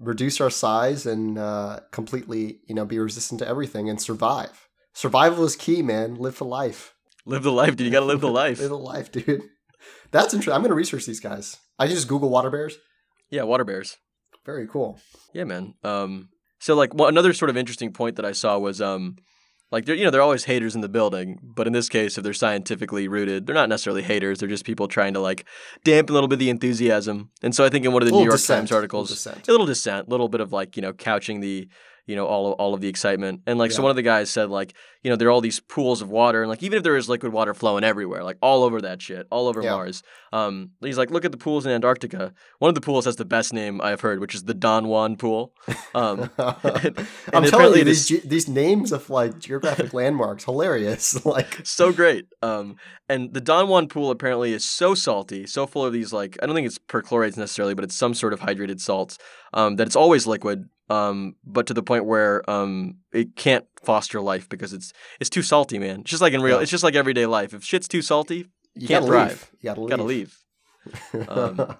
[0.00, 4.68] reduce our size and uh, completely, you know, be resistant to everything and survive.
[4.92, 6.16] Survival is key, man.
[6.16, 6.94] Live for life.
[7.26, 7.86] Live the life, dude.
[7.86, 8.58] You gotta live the life.
[8.58, 9.42] live the life, dude.
[10.10, 10.54] That's interesting.
[10.54, 11.56] I'm gonna research these guys.
[11.78, 12.76] I just Google water bears.
[13.30, 13.96] yeah, water bears.
[14.44, 14.98] Very cool.
[15.34, 15.74] Yeah, man.
[15.84, 19.16] Um, so like one, another sort of interesting point that I saw was um,
[19.70, 22.24] like there, you know, they're always haters in the building, but in this case, if
[22.24, 24.40] they're scientifically rooted, they're not necessarily haters.
[24.40, 25.44] They're just people trying to like
[25.84, 27.30] dampen a little bit of the enthusiasm.
[27.42, 29.66] And so I think in one of the New York dissent, Times articles, a little
[29.66, 31.68] dissent, a little bit of like you know couching the
[32.10, 33.42] you know all all of the excitement.
[33.46, 35.60] And like so one of the guys said like you know there are all these
[35.60, 38.64] pools of water and like even if there is liquid water flowing everywhere, like all
[38.64, 39.70] over that shit, all over Yeah.
[39.72, 40.02] Mars.
[40.32, 42.32] Um, he's like look at the pools in Antarctica.
[42.58, 45.16] One of the pools has the best name I've heard, which is the Don Juan
[45.16, 45.54] pool.
[45.94, 46.96] Um, I'm and
[47.32, 51.16] telling apparently you, these ge- these names of like geographic landmarks, hilarious.
[51.30, 52.26] Like, so great.
[52.42, 52.74] Um,
[53.08, 56.46] and the Don Juan pool apparently is so salty, so full of these like I
[56.46, 59.16] don't think it's perchlorates necessarily, but it's some sort of hydrated salts
[59.54, 60.68] um, that it's always liquid.
[60.90, 65.42] Um, but to the point where um, it can't foster life because it's it's too
[65.42, 66.00] salty, man.
[66.00, 66.62] It's just like in real, Yeah.
[66.62, 67.54] it's just like everyday life.
[67.54, 69.30] If shit's too salty, you Can't gotta thrive.
[69.30, 69.50] leave.
[69.60, 69.90] You gotta leave.
[69.90, 70.36] gotta leave.
[71.28, 71.76] Um,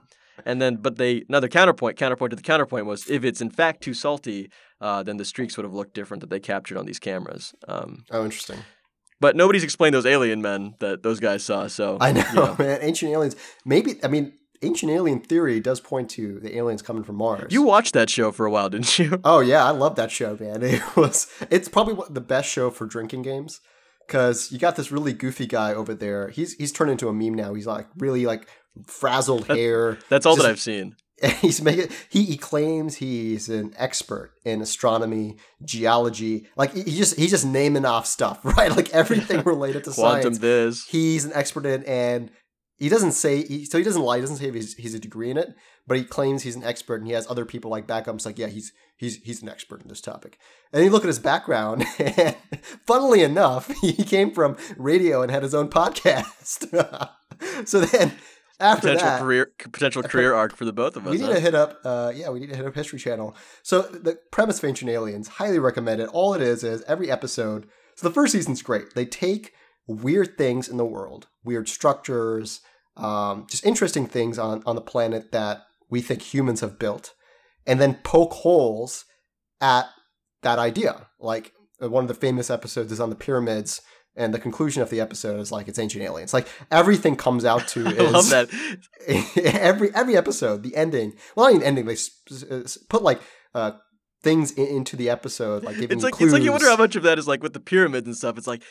[0.46, 1.98] And then, but they another counterpoint.
[1.98, 5.56] Counterpoint to the counterpoint was if it's in fact too salty, uh, then the streaks
[5.58, 7.52] would have looked different that they captured on these cameras.
[7.68, 8.58] Um, oh, interesting.
[9.20, 11.66] but nobody's explained those alien men that those guys saw.
[11.66, 12.56] So I know, you know.
[12.58, 12.78] man.
[12.80, 13.36] Ancient aliens.
[13.66, 17.52] Maybe I mean, ancient alien theory does point to the aliens coming from Mars.
[17.52, 19.20] You watched that show for a while, didn't you?
[19.24, 20.62] Oh yeah, I love that show, man.
[20.70, 21.26] It was.
[21.50, 23.60] It's probably the best show for drinking games
[24.06, 26.28] because you got this really goofy guy over there.
[26.28, 27.54] He's he's turned into a meme now.
[27.54, 28.46] He's like really like
[28.86, 29.98] frazzled hair.
[30.08, 30.96] That's all that I've seen.
[31.40, 36.48] He's making he, he claims he's an expert in astronomy, geology.
[36.56, 38.74] Like he he just he's just naming off stuff, right?
[38.74, 40.38] Like everything related to Quantum science.
[40.38, 40.86] this.
[40.86, 42.30] He's an expert in, and
[42.80, 44.16] he doesn't say he, so he doesn't lie.
[44.16, 45.54] He doesn't say if he's, he's a degree in it,
[45.86, 48.14] but he claims he's an expert, and he has other people like back up.
[48.14, 50.38] It's like, yeah, he's he's he's an expert in this topic.
[50.72, 52.36] And you look at his background, and
[52.86, 57.10] funnily enough, he came from radio and had his own podcast.
[57.66, 58.12] so then
[58.58, 61.10] after Potential that, career potential career arc for the both of us.
[61.10, 61.34] we need huh?
[61.34, 63.36] to hit up, uh, yeah, we need to hit up History Channel.
[63.62, 66.08] So the premise of Ancient Aliens, highly recommended.
[66.08, 67.66] All it is is every episode.
[67.94, 68.94] So the first season's great.
[68.94, 69.52] They take
[69.86, 72.60] weird things in the world, weird structures,
[73.00, 77.14] um, just interesting things on on the planet that we think humans have built,
[77.66, 79.04] and then poke holes
[79.60, 79.86] at
[80.42, 81.08] that idea.
[81.18, 83.82] Like uh, one of the famous episodes is on the pyramids.
[84.16, 86.34] And the conclusion of the episode is like it's ancient aliens.
[86.34, 88.50] Like everything comes out to is love that.
[89.54, 91.14] every every episode, the ending.
[91.36, 91.86] Well, not even ending.
[91.86, 91.96] They
[92.88, 93.20] put like
[93.54, 93.72] uh,
[94.22, 96.32] things in, into the episode, like giving It's like clues.
[96.32, 98.36] it's like you wonder how much of that is like with the pyramids and stuff.
[98.36, 98.62] It's like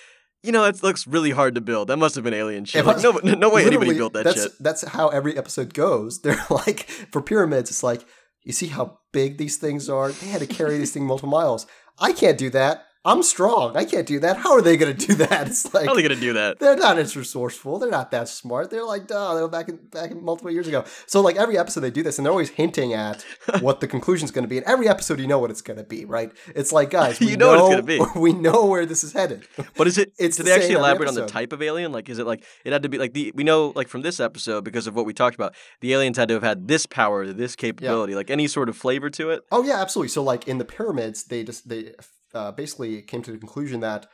[0.44, 1.90] you know, it looks really hard to build.
[1.90, 2.86] That must have been alien shit.
[2.86, 4.52] Like, no, no way anybody built that that's, shit.
[4.60, 6.22] That's how every episode goes.
[6.22, 7.70] They're like for pyramids.
[7.70, 8.06] It's like
[8.44, 10.12] you see how big these things are.
[10.12, 11.68] They had to carry these things multiple miles.
[12.00, 12.86] I can't do that.
[13.06, 13.78] I'm strong.
[13.78, 14.36] I can't do that.
[14.38, 15.48] How are they going to do that?
[15.48, 16.60] It's like How are they gonna do that?
[16.60, 17.80] they're not as resourceful.
[17.80, 18.70] They're not that smart.
[18.70, 20.84] They're like, duh, they were back in back in multiple years ago.
[21.08, 23.26] So like every episode they do this, and they're always hinting at
[23.62, 24.58] what the conclusion's going to be.
[24.58, 26.32] And every episode, you know what it's going to be, right?
[26.56, 28.20] It's like, guys, we You know what it's gonna be.
[28.20, 29.48] We know where this is headed.
[29.78, 30.12] But is it?
[30.20, 31.94] It's do the they actually elaborate on the type of alien?
[31.94, 34.20] Like, is it like it had to be like the we know like from this
[34.20, 37.26] episode because of what we talked about, the aliens had to have had this power,
[37.28, 39.42] this capability, like any sort of flavor to it.
[39.54, 40.10] Oh yeah, absolutely.
[40.10, 41.94] So like in the pyramids, they just they
[42.34, 44.08] uh, basically came to the conclusion that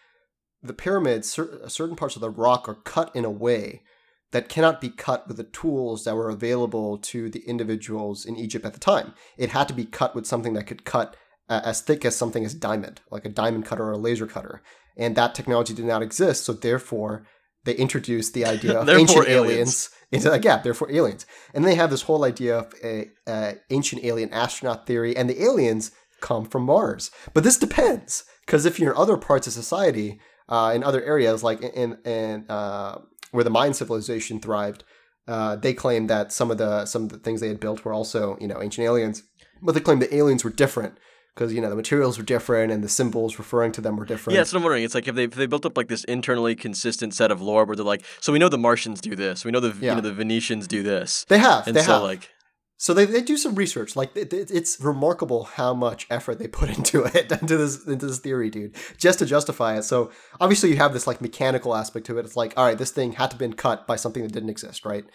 [0.61, 3.83] the pyramids, cer- certain parts of the rock are cut in a way
[4.31, 8.65] that cannot be cut with the tools that were available to the individuals in Egypt
[8.65, 9.13] at the time.
[9.37, 11.15] It had to be cut with something that could cut
[11.47, 14.61] uh, as thick as something as diamond, like a diamond cutter or a laser cutter,
[14.97, 16.43] and that technology did not exist.
[16.43, 17.25] So therefore,
[17.65, 19.47] they introduced the idea of ancient aliens.
[19.49, 23.55] aliens into like yeah, therefore aliens, and they have this whole idea of a, a
[23.69, 25.91] ancient alien astronaut theory, and the aliens
[26.29, 27.11] come from Mars.
[27.33, 30.09] But this depends because if you're in other parts of society,
[30.49, 32.93] uh, in other areas like in in uh,
[33.31, 34.83] where the Mayan civilization thrived,
[35.27, 37.93] uh, they claimed that some of the some of the things they had built were
[37.99, 39.23] also you know ancient aliens,
[39.61, 40.93] but they claimed the aliens were different
[41.33, 44.35] because you know the materials were different and the symbols referring to them were different.
[44.35, 44.83] Yeah, what I'm wondering.
[44.83, 47.65] It's like if they if they built up like this internally consistent set of lore
[47.65, 49.89] where they're like, so we know the Martians do this, we know the Yeah.
[49.91, 51.67] you know the Venetians do this, they have.
[51.67, 52.03] and they so have.
[52.03, 52.29] like
[52.77, 53.95] So they, they do some research.
[53.95, 58.07] Like it, it- it's remarkable how much effort they put into it, into this into
[58.07, 59.83] this theory, dude, just to justify it.
[59.83, 60.11] So
[60.41, 62.25] obviously you have this like mechanical aspect to it.
[62.25, 64.85] It's like, all right, this thing had to been cut by something that didn't exist,
[64.85, 65.05] right?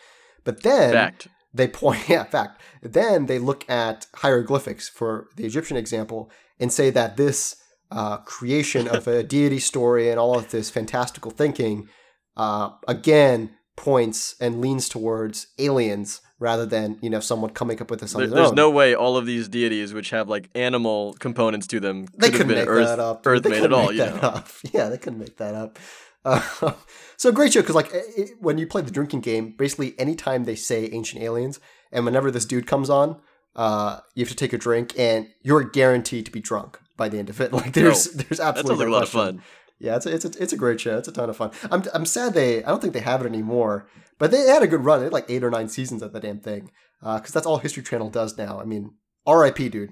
[0.44, 1.28] But then fact.
[1.52, 2.62] they point, yeah, fact.
[2.82, 7.56] Then they look at hieroglyphics for the Egyptian example and say that this
[7.90, 11.88] uh, creation of a deity story and all of this fantastical thinking,
[12.36, 18.00] uh, again, points and leans towards aliens rather than you know someone coming up with
[18.00, 18.54] this on There- their there's own.
[18.56, 22.32] no way all of these deities, which have like animal components to them, they could
[22.32, 23.24] have couldn't been make Earth, that up.
[23.26, 23.92] Earth They made at all.
[23.92, 24.48] You know, up.
[24.72, 25.78] Yeah, they couldn't make that up.
[26.24, 26.72] Uh,
[27.16, 30.44] so great show because like it, it- when you play the drinking game, basically anytime
[30.44, 31.60] they say ancient aliens,
[31.92, 33.20] and whenever this dude comes on,
[33.56, 37.18] uh, you have to take a drink, and you're guaranteed to be drunk by the
[37.18, 37.52] end of it.
[37.60, 39.42] Like there's there's that absolutely sounds like a lot of fun.
[39.80, 40.98] Yeah, it's a, it's a, it's a great show.
[40.98, 41.50] It's a ton of fun.
[41.70, 43.88] I'm I'm sad they I don't think they have it anymore,
[44.18, 45.00] but they had a good run.
[45.00, 46.70] They had like eight or nine seasons of the damn thing,
[47.02, 48.60] uh, because that's all History Channel does now.
[48.60, 48.94] I mean,
[49.26, 49.68] R.I.P.
[49.70, 49.90] dude.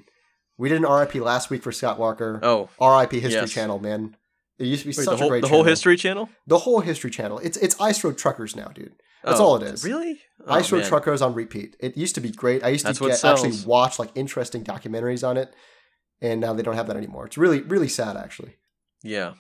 [0.59, 1.21] We did an R.I.P.
[1.21, 2.39] last week for Scott Walker.
[2.43, 3.21] Oh, R.I.P.
[3.21, 3.53] History Yes.
[3.53, 4.17] Channel, man.
[4.59, 5.71] It used to be wait, such whole a great the whole channel.
[5.71, 6.29] History Channel.
[6.47, 7.39] The whole History Channel.
[7.39, 8.93] It's it's Ice Road Truckers now, dude.
[9.25, 9.85] That's Oh, all it is.
[9.85, 10.21] Really?
[10.47, 10.89] Oh, Ice Road man.
[10.89, 11.77] Truckers on repeat.
[11.81, 12.63] It used to be great.
[12.65, 15.55] I used That's to get, actually watch like interesting documentaries on it,
[16.21, 17.25] and now they don't have that anymore.
[17.27, 18.57] It's really really sad, actually.
[19.03, 19.35] Yeah.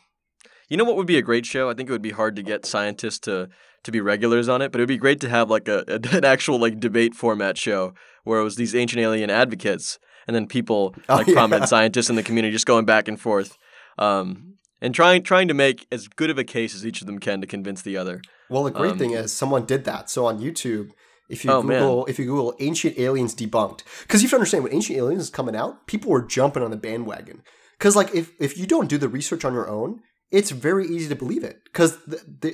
[0.68, 1.70] You know what would be a great show?
[1.70, 3.48] I think it would be hard to get scientists to
[3.85, 6.24] to be regulars on it, but it would be great to have like a, an
[6.24, 10.94] actual like debate format show where it was these ancient alien advocates and then people
[11.09, 11.35] Oh, like yeah.
[11.35, 13.57] prominent scientists in the community just going back and forth.
[13.98, 17.18] Um, and trying trying to make as good of a case as each of them
[17.18, 18.20] can to convince the other.
[18.50, 20.09] Well, the great Um, thing is someone did that.
[20.11, 20.90] So on YouTube,
[21.28, 21.81] if you Oh, man.
[21.81, 25.22] Google if you Google ancient aliens debunked, because you have to understand when ancient aliens
[25.22, 27.42] is coming out, people were jumping on the bandwagon.
[27.78, 30.00] Because like if if you don't do the research on your own,
[30.31, 31.62] it's very easy to believe it.
[31.64, 31.97] Because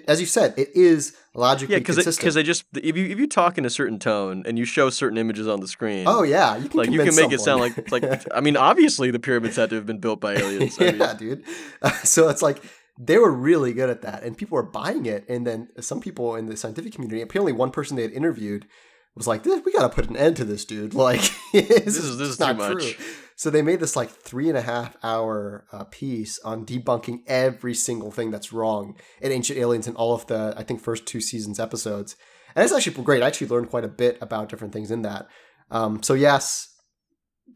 [0.07, 2.21] as you said, it is logically Yeah, because consistent.
[2.23, 4.91] because they just if you if you talk in a certain tone and you show
[4.91, 6.05] certain images on the screen.
[6.07, 9.11] oh yeah, you can Like you can make it sound like like I mean obviously
[9.11, 10.77] the pyramids had to have been built by aliens.
[10.81, 11.45] I mean, yeah, dude.
[12.05, 12.63] so it's like
[12.97, 15.29] they were really good at that, and people were buying it.
[15.29, 18.67] And then some people in the scientific community, apparently one person they had interviewed
[19.16, 20.94] was like, "This- "We got to put an end to this, dude.
[21.09, 21.20] Like,
[21.53, 23.05] this, is- this is not too much." true."
[23.37, 27.74] So they made this like three and a half hour uh, piece on debunking every
[27.74, 31.20] single thing that's wrong in Ancient Aliens and all of the I think first two
[31.20, 32.14] seasons episodes,
[32.55, 33.22] and it's actually great.
[33.22, 35.27] I actually learned quite a bit about different things in that.
[35.70, 36.68] Um, so yes,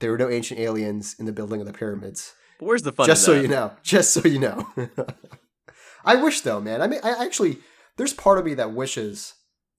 [0.01, 3.07] there were no ancient aliens in the building of the pyramids but where's the fun?
[3.07, 4.69] just so you know just so you know
[6.05, 7.59] i wish though man i mean i actually
[7.97, 9.35] there's part of me that wishes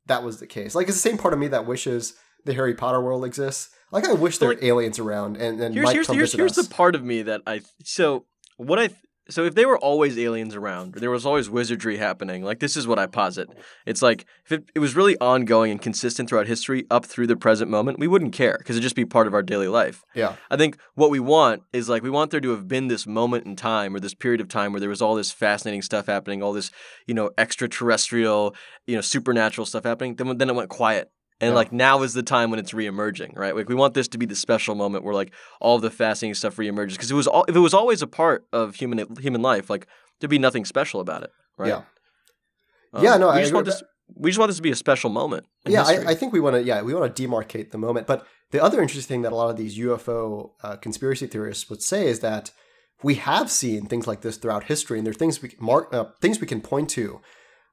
[0.10, 2.74] that was the case like it's the same part of me that wishes the harry
[2.74, 6.08] potter world exists like i wish there were aliens around and, and here's might here's
[6.08, 6.68] come here's, visit here's us.
[6.68, 8.26] the part of me that I so
[8.58, 8.90] what I
[9.30, 12.44] so if they were always aliens around, there was always wizardry happening.
[12.44, 13.50] Like this is what I posit.
[13.86, 17.36] It's like if it, it was really ongoing and consistent throughout history up through the
[17.36, 20.04] present moment, we wouldn't care because it'd just be part of our daily life.
[20.16, 23.06] yeah I think what we want is like we want there to have been this
[23.06, 26.08] moment in time or this period of time where there was all this fascinating stuff
[26.08, 26.72] happening, all this
[27.08, 28.56] you know extraterrestrial,
[28.88, 30.16] you know supernatural stuff happening.
[30.16, 31.12] Then then it went quiet.
[31.42, 31.56] And Yeah.
[31.56, 33.56] like now is the time when it's reemerging, right?
[33.56, 36.58] Like we want this to be the special moment where like all the fascinating stuff
[36.58, 39.70] reemerges because it was all, if it was always a part of human human life,
[39.70, 39.88] like
[40.20, 41.70] there'd be nothing special about it, right?
[41.70, 41.82] Yeah.
[43.02, 43.84] Yeah, no, we I just want this.
[44.16, 45.46] We just want this to be a special moment.
[45.68, 45.84] yeah.
[45.84, 48.62] I, I think we want to yeah we want to demarcate the moment but the
[48.62, 52.20] other interesting thing that a lot of these ufo uh, conspiracy theorists would say is
[52.22, 52.52] that
[53.04, 56.06] we have seen things like this throughout history and there are things we mark uh,
[56.22, 57.22] things we can point to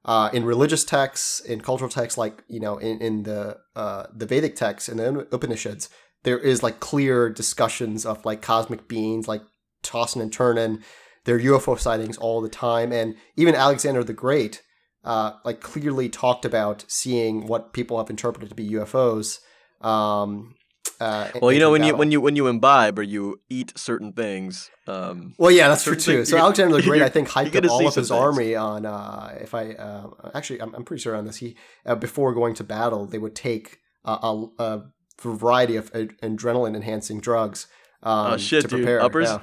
[0.07, 4.25] uh, in religious texts in cultural texts like you know in, in the uh, the
[4.25, 5.89] vedic texts and the upanishads
[6.23, 9.41] there is like clear discussions of like cosmic beings like
[9.83, 10.83] tossing and turning
[11.25, 14.63] there are ufo sightings all the time and even alexander the great
[15.07, 19.39] uh, like clearly talked about seeing what people have interpreted to be UFOs.
[19.79, 20.55] Um,
[20.99, 23.77] uh, well, you know when entering you when you when you imbibe or you eat
[23.77, 26.25] certain things, um, well, yeah, that's true too.
[26.25, 28.11] So Alexander the Great, I think, hyped up all of his things.
[28.11, 28.85] army on.
[28.85, 31.37] Uh, if I uh, actually, I'm, I'm pretty sure on this.
[31.37, 34.83] He uh, before going to battle, they would take a, a,
[35.21, 37.67] variety of ad- adrenaline enhancing drugs.
[38.03, 38.79] Um, Oh, shit, to dude.
[38.79, 39.01] prepare.
[39.01, 39.29] Uppers?
[39.29, 39.39] Yeah.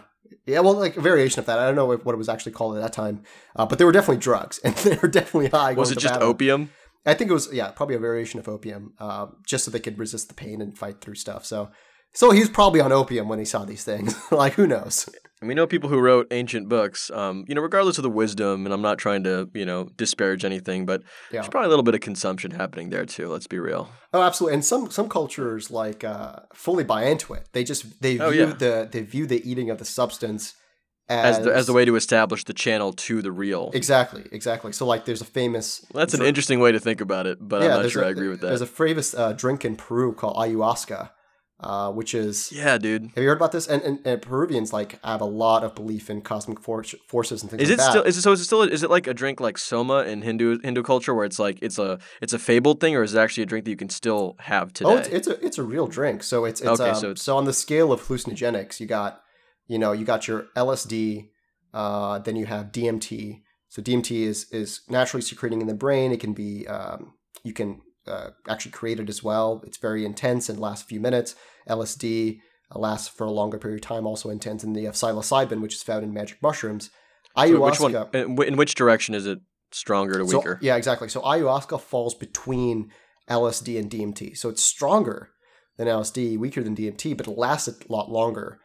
[0.47, 1.59] Yeah, well, like a variation of that.
[1.59, 3.23] I don't know what it was actually called at that time,
[3.57, 5.73] uh, but they were definitely drugs, and they were definitely high.
[5.73, 6.29] was it just battle.
[6.29, 6.71] opium?
[7.07, 9.99] I think it was yeah, probably a variation of opium, uh, just so they could
[9.99, 11.45] resist the pain and fight through stuff.
[11.45, 11.71] So,
[12.13, 14.15] so he was probably on opium when he saw these things.
[14.31, 15.09] like who knows?
[15.41, 18.65] And we know people who wrote ancient books, um, you know, regardless of the wisdom,
[18.65, 21.41] and I'm not trying to, you know, disparage anything, but Yeah.
[21.41, 23.29] there's probably a little bit of consumption happening there too.
[23.29, 23.91] Let's be real.
[24.15, 24.55] Oh, absolutely.
[24.55, 27.49] And some some cultures like uh, fully buy into it.
[27.53, 28.47] They just they view Oh, yeah.
[28.55, 30.55] the they view the eating of the substance
[31.09, 33.71] As as the, as the way to establish the channel to the real.
[33.75, 34.73] Exactly, exactly.
[34.73, 37.63] So like, there's a famous Well, that's an interesting way to think about it, but
[37.63, 38.49] I'm not sure a- I agree with that.
[38.49, 41.11] There's a famous uh, drink in Peru called ayahuasca,
[41.61, 43.11] uh, which is Yeah, dude.
[43.15, 43.67] have you heard about this?
[43.67, 47.51] And, and, and Peruvians like have a lot of belief in cosmic for- forces and
[47.51, 47.63] things.
[47.63, 47.91] Is like it that.
[47.91, 48.03] still?
[48.03, 48.33] Is it so?
[48.33, 48.63] Is it still?
[48.63, 51.79] Is it like a drink like soma in Hindu Hindu culture, where it's like it's
[51.79, 54.37] a it's a fabled thing, or is it actually a drink that you can still
[54.41, 54.91] have today?
[54.91, 56.23] Oh, it's, it's a it's a real drink.
[56.23, 59.21] So it's it's Okay, um, so so, on the scale of hallucinogenics, you got
[59.67, 61.29] you know you got your LSD,
[61.73, 63.43] uh, then you have DMT.
[63.69, 66.13] So DMT is is naturally secreting in the brain.
[66.13, 69.63] It can be um, you can uh, actually create it as well.
[69.67, 71.35] It's very intense and lasts a few minutes.
[71.69, 72.39] LSD
[72.75, 74.63] uh, lasts for a longer period of time, also intense.
[74.63, 76.91] And then you have psilocybin, which is found in magic mushrooms.
[77.37, 78.13] So Ayahuasca.
[78.13, 78.47] which one?
[78.47, 79.41] In, which direction is it
[79.73, 80.59] stronger to So- weaker?
[80.63, 81.09] yeah, exactly.
[81.09, 82.91] So ayahuasca falls between
[83.29, 84.37] LSD and DMT.
[84.37, 85.31] So it's stronger
[85.79, 88.61] than LSD, weaker than DMT, but it lasts a lot longer.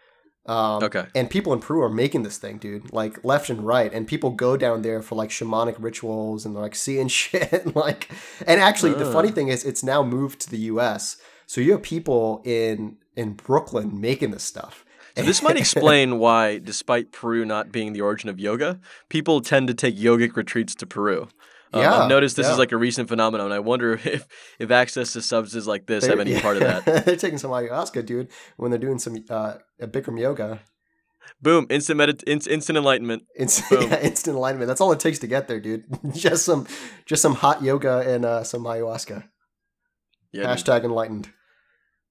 [0.49, 1.05] Um, Okay.
[1.15, 3.91] And people in Peru are making this thing, dude, like left and right.
[3.93, 7.51] And people go down there for like shamanic rituals and like seeing shit.
[7.53, 8.09] And, like,
[8.47, 9.13] and actually, the Ah.
[9.13, 11.17] funny thing is, it's now moved to the U.S.
[11.45, 14.85] So you have people in in Brooklyn making this stuff.
[15.17, 18.79] So this might explain why, despite Peru not being the origin of yoga,
[19.09, 21.27] people tend to take yogic retreats to Peru.
[21.71, 22.53] Um, Yeah, I've noticed this yeah.
[22.53, 23.51] is like a recent phenomenon.
[23.51, 24.27] I wonder if
[24.59, 26.85] if access to substances like this have They're- any part of that.
[27.05, 30.61] they're taking some ayahuasca, dude, when they're doing some uh, Bikram yoga.
[31.41, 31.67] Boom!
[31.69, 33.23] Instant medit- in- instant enlightenment.
[33.37, 33.89] Instant, Boom.
[33.91, 34.67] yeah, instant alignment.
[34.67, 35.83] That's all it takes to get there, dude.
[36.13, 36.67] just some,
[37.05, 39.23] just some hot yoga and uh, some ayahuasca.
[40.33, 40.41] Yeah.
[40.41, 40.45] dude.
[40.65, 41.29] Hashtag enlightened.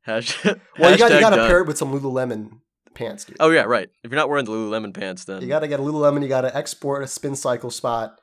[0.03, 2.61] Hash- Well, you got you got to pair it with some Lululemon
[2.95, 3.37] pants, dude.
[3.41, 3.89] Oh yeah, right.
[4.03, 6.23] If you're not wearing the Lululemon pants, then You got to get a Lululemon.
[6.23, 8.19] You got to export a spin cycle spot.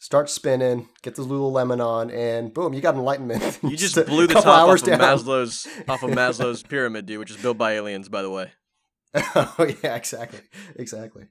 [0.00, 0.88] Start spinning.
[1.02, 3.58] Get the Lululemon on, and boom, you got enlightenment.
[3.62, 5.18] you just a blew the top hours off of down.
[5.18, 8.52] Maslow's off of Maslow's pyramid, dude, which is built by aliens, by the way.
[9.14, 10.40] oh yeah, exactly,
[10.76, 11.24] exactly.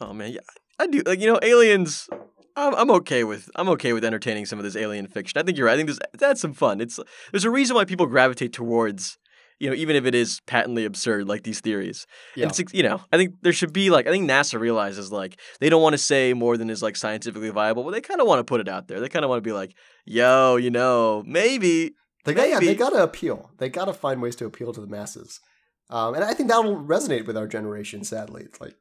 [0.00, 0.40] Oh man, yeah,
[0.78, 1.02] I do.
[1.06, 2.08] Like you know, aliens.
[2.56, 5.38] I'm, I'm okay with I'm okay with entertaining some of this alien fiction.
[5.38, 5.74] I think you're right.
[5.74, 6.80] I think there's that's some fun.
[6.80, 6.98] It's
[7.30, 9.18] there's a reason why people gravitate towards
[9.60, 12.06] you know even if it is patently absurd like these theories.
[12.34, 12.46] Yeah.
[12.46, 15.68] It's you know I think there should be like I think NASA realizes like they
[15.68, 18.40] don't want to say more than is like scientifically viable, but they kind of want
[18.40, 18.98] to put it out there.
[18.98, 21.92] They kind of want to be like, yo, you know, maybe
[22.24, 23.50] They got, yeah, they got to appeal.
[23.58, 25.40] They got to find ways to appeal to the masses,
[25.90, 28.02] um, and I think that'll resonate with our generation.
[28.04, 28.74] Sadly, it's like,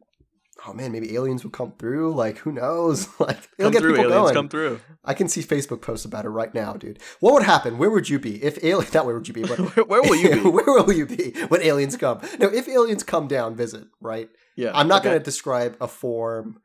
[0.68, 2.14] oh man, maybe aliens will come through.
[2.14, 3.07] Like, who knows?
[3.20, 3.95] Like, it'll come get through.
[3.95, 4.34] people Aliens going.
[4.34, 4.80] come through.
[5.03, 6.99] I can see Facebook posts about it right now, dude.
[7.20, 7.78] What would happen?
[7.78, 8.89] Where would you be if alien?
[8.93, 10.49] Not where would you be, but where, where will you be?
[10.49, 12.22] where will you be when aliens come?
[12.39, 13.88] No, if aliens come down, visit.
[13.99, 14.30] Right.
[14.55, 15.10] Yeah, I'm not okay.
[15.10, 16.60] going to describe a form.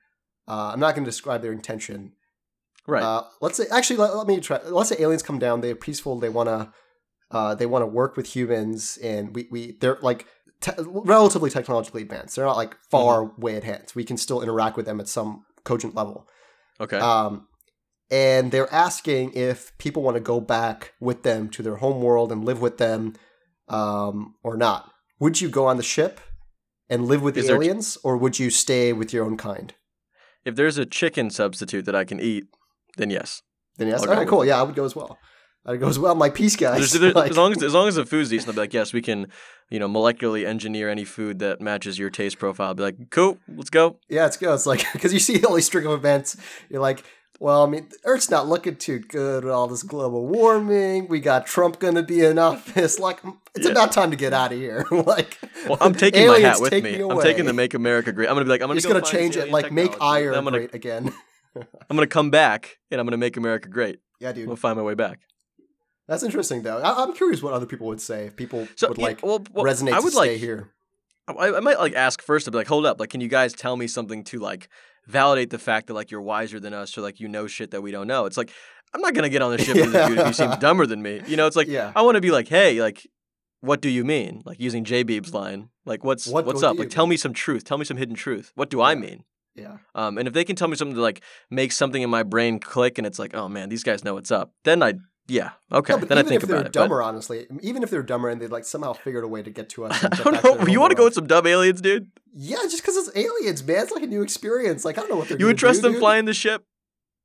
[0.48, 2.12] Uh, I'm not going to describe their intention.
[2.86, 3.02] right.
[3.02, 4.60] Uh, let's say actually let, let me try.
[4.64, 5.60] Let's say aliens come down.
[5.60, 6.18] They're peaceful.
[6.18, 6.72] They want to.
[7.30, 10.26] Uh, they want to work with humans, and we we they're like
[10.64, 10.72] te-
[11.14, 12.36] relatively technologically advanced.
[12.36, 13.40] They're not like far Mm-hmm.
[13.44, 13.92] way ahead.
[13.94, 15.30] We can still interact with them at some
[15.64, 16.26] cogent level.
[16.80, 16.98] okay.
[16.98, 17.46] Um,
[18.10, 22.30] and they're asking if people want to go back with them to their home world
[22.32, 23.14] and live with them,
[23.68, 24.90] um, or not.
[25.20, 26.20] Would you go on the ship
[26.90, 29.72] and live with Is the aliens, or would you stay with your own kind?
[30.44, 32.44] if there's a chicken substitute that I can eat,
[32.98, 33.40] then yes.
[33.78, 34.44] Then yes, all right, cool.
[34.44, 35.18] Yeah, I would go as well.
[35.66, 36.14] I'd go as well.
[36.14, 36.76] My peace guys.
[36.76, 38.74] There's- there- Like- as long as as long as the food's decent, I'll be like,
[38.74, 39.28] yes, we can,
[39.70, 42.68] you know, molecularly engineer any food that matches your taste profile.
[42.68, 43.98] I'll be like, cool, let's go.
[44.08, 44.52] yeah, it's good.
[44.54, 46.36] It's like because you see all these string of events,
[46.68, 47.02] you're like,
[47.40, 51.08] well, I mean, Earth's not looking too good with all this global warming.
[51.08, 52.98] We got Trump going to be in office.
[53.00, 53.18] Like,
[53.56, 53.72] it's Yeah.
[53.72, 54.86] about time to get out of here.
[54.90, 55.36] like,
[55.68, 57.00] Well, I'm taking my hat with me.
[57.02, 59.10] I'm taking the "Make America Great." I'm gonna be like, I'm gonna go going to
[59.10, 61.12] change it, like make iron I'm gonna great again.
[61.56, 63.98] I'm gonna come back and I'm gonna make America great.
[64.20, 64.46] yeah, I'm dude.
[64.46, 65.20] gonna find my way back.
[66.08, 66.78] That's interesting, though.
[66.78, 69.42] I- I'm curious what other people would say if people So would yeah, like well,
[69.52, 70.70] well, resonate I to would stay like here.
[71.26, 73.54] I, I might like ask first to be like, hold up, like, can you guys
[73.54, 74.68] tell me something to like
[75.06, 77.80] validate the fact that like you're wiser than us or like you know shit that
[77.82, 78.26] we don't know?
[78.26, 78.50] It's like
[78.94, 81.22] I'm not gonna get on the ship with dude if he seems dumber than me.
[81.26, 81.92] You know, it's like yeah.
[81.96, 83.06] I want to be like, hey, like,
[83.60, 84.42] what do you mean?
[84.44, 86.74] Like using J Beeb's line, like, what's What what's do up?
[86.74, 87.10] you Like, tell mean?
[87.10, 87.64] me some truth.
[87.64, 88.52] Tell me some hidden truth.
[88.54, 89.24] What do I mean?
[89.54, 89.78] Yeah.
[89.94, 92.58] Um, and if they can tell me something to like make something in my brain
[92.58, 94.94] click, and it's like, oh man, these guys know what's up, then I,
[95.26, 96.72] yeah, okay, No, but then I think if they're it.
[96.72, 99.68] dumber, honestly, even if they're dumber and they like somehow figured a way to get
[99.70, 100.66] to us, But I don't know.
[100.66, 102.10] You want to go with some dumb aliens, dude?
[102.34, 103.82] Yeah, just because it's aliens, man.
[103.82, 104.84] It's like a new experience.
[104.84, 105.38] Like I don't know what they're.
[105.38, 106.00] You would trust do, them dude.
[106.00, 106.64] flying the ship?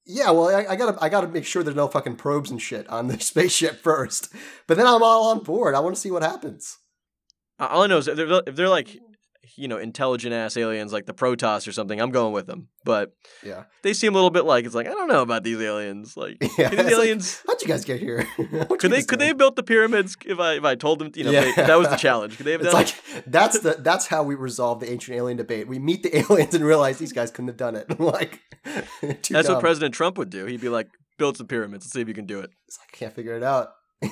[0.06, 2.88] Yeah, well, I, I gotta, I gotta make sure there's no fucking probes and shit
[2.90, 4.34] on the spaceship first.
[4.66, 5.76] But then I'm all on board.
[5.76, 6.78] I want to see what happens.
[7.60, 8.98] All I know is if they're if they're like
[9.56, 12.68] you know intelligent ass aliens like the Protoss or something, I'm going with them.
[12.86, 13.14] But
[13.44, 13.64] Yeah.
[13.84, 16.16] they seem a little bit like it's like I don't know about these aliens.
[16.16, 17.44] Like Yeah, these it's like, aliens.
[17.48, 18.28] How'd you guys get here?
[18.80, 21.24] Could they could they have built the pyramids if I if I told them you
[21.24, 21.42] know Yeah.
[21.42, 24.24] they, that was the challenge could they have It's done like that's the that's how
[24.24, 25.68] we resolve the ancient alien debate.
[25.68, 28.00] We meet the aliens and realize these guys couldn't have done it.
[28.00, 28.40] like
[29.30, 29.60] that's what.
[29.60, 30.88] President Trump would do he'd be like
[31.18, 33.36] build some pyramids let's see if you can do it It's like, I can't figure
[33.36, 33.70] it out.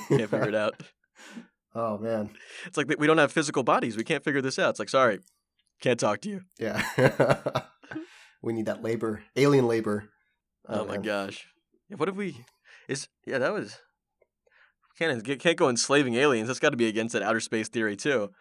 [0.10, 0.82] can't figure it out
[1.78, 2.30] oh man,
[2.66, 5.20] it's like we don't have physical bodies we can't figure this out it's like sorry
[5.82, 6.84] can't talk to you yeah.
[8.42, 10.10] we need that labor, alien labor.
[10.68, 11.48] oh, my gosh
[11.96, 12.44] what if we
[12.88, 13.78] is yeah that was
[14.98, 18.32] can't can't go enslaving aliens that's got to be against that outer space theory too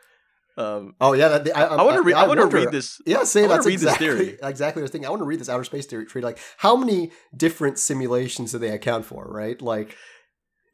[0.59, 2.15] um, Oh yeah, that, I, I want to read.
[2.15, 2.99] I, want to read this.
[3.05, 4.39] Yeah, say that's read this exactly, theory.
[4.43, 5.07] exactly I was thinking.
[5.07, 6.07] I want to read this outer space theory.
[6.07, 9.27] theory, Like, how many different simulations do they account for?
[9.29, 9.61] Right?
[9.61, 9.97] Like,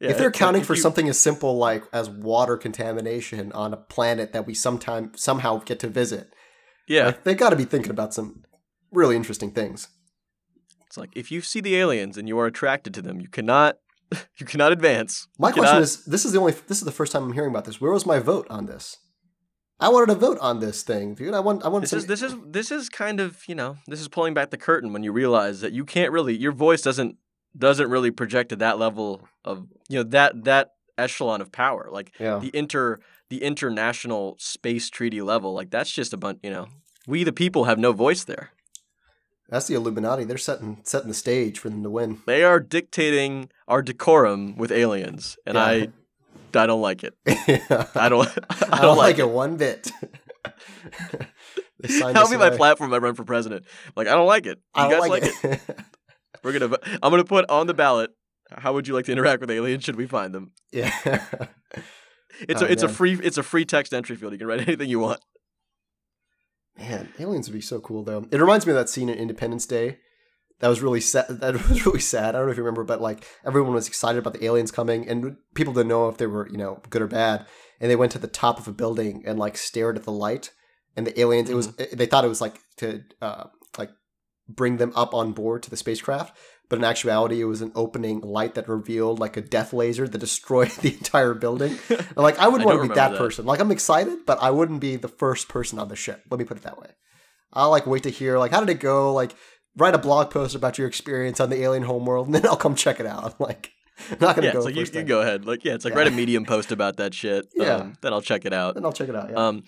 [0.03, 3.51] Yeah, if they're like accounting if for you- something as simple like as water contamination
[3.53, 6.33] on a planet that we sometime somehow get to visit,
[6.87, 8.43] yeah, like, they got to be thinking about some
[8.91, 9.87] really interesting things.
[10.85, 13.77] it's like if you see the aliens and you are attracted to them, you cannot,
[14.37, 15.27] you cannot advance.
[15.39, 16.51] My You question cannot- is: This is the only.
[16.67, 17.79] This is the first time I'm hearing about this.
[17.81, 18.97] Where was my vote on this?
[19.79, 21.33] I wanted to vote on this thing, dude.
[21.33, 21.65] I want.
[21.65, 21.81] I want.
[21.83, 24.49] This some, is this is this is kind of you know this is pulling back
[24.51, 27.17] the curtain when you realize that you can't really your voice doesn't
[27.57, 32.11] doesn't really project to that level of you know that that echelon of power like
[32.19, 32.39] Yeah.
[32.39, 32.99] the inter
[33.29, 36.67] the international space treaty level like that's just a bunch you know
[37.07, 38.51] we the people have no voice there
[39.49, 40.23] That's the Illuminati.
[40.23, 42.21] They're setting setting the stage for them to win.
[42.25, 45.63] they are dictating our decorum with aliens and Yeah.
[45.65, 45.87] I
[46.55, 48.27] I don't like it I I don't
[48.71, 49.91] I don't like it one bit.
[51.79, 52.93] That'll be my platform.
[52.93, 53.65] I run for president.
[53.95, 54.59] Like I don't like it.
[54.75, 55.61] You I guys don't like, like, it?
[55.69, 55.75] it.
[56.43, 56.75] We're gonna.
[57.01, 58.11] I'm gonna put on the ballot.
[58.51, 59.83] How would you like to interact with aliens?
[59.83, 60.51] Should we find them?
[60.71, 60.91] yeah.
[62.47, 64.33] It's Oh, a it's a free it's a free text entry field.
[64.33, 65.19] You can write anything you want.
[66.77, 68.25] Man, aliens would be so cool though.
[68.31, 69.99] It reminds me of that scene in Independence Day.
[70.59, 71.25] That was really sad.
[71.39, 72.29] That was really sad.
[72.35, 75.07] I don't know if you remember, but like everyone was excited about the aliens coming,
[75.07, 77.45] and people didn't know if they were, you know, good or bad.
[77.79, 80.51] And they went to the top of a building and like stared at the light,
[80.95, 81.49] and the aliens.
[81.49, 83.45] It was they thought it was like to uh,
[83.77, 83.91] like
[84.47, 86.35] bring them up on board to the spacecraft,
[86.69, 90.17] but in actuality, it was an opening light that revealed like a death laser that
[90.27, 91.77] destroyed the entire building.
[91.89, 93.17] And, like I wouldn't I want to be that, that.
[93.17, 93.45] person.
[93.45, 96.23] Like I'm excited, but I wouldn't be the first person on the ship.
[96.29, 96.89] Let me put it that way.
[97.53, 99.13] I'll like wait to hear like how did it go?
[99.13, 99.35] Like
[99.77, 102.75] write a blog post about your experience on the alien homeworld, and then I'll come
[102.75, 103.39] check it out.
[103.39, 103.71] Like
[104.09, 105.45] I'm not gonna Yeah, go it's like you, you go ahead.
[105.45, 105.99] Like yeah, it's like Yeah.
[105.99, 107.45] write a medium post about that shit.
[107.55, 107.75] Yeah.
[107.75, 108.73] Um, then I'll check it out.
[108.73, 109.29] Then I'll check it out.
[109.29, 109.35] Yeah.
[109.35, 109.63] Um,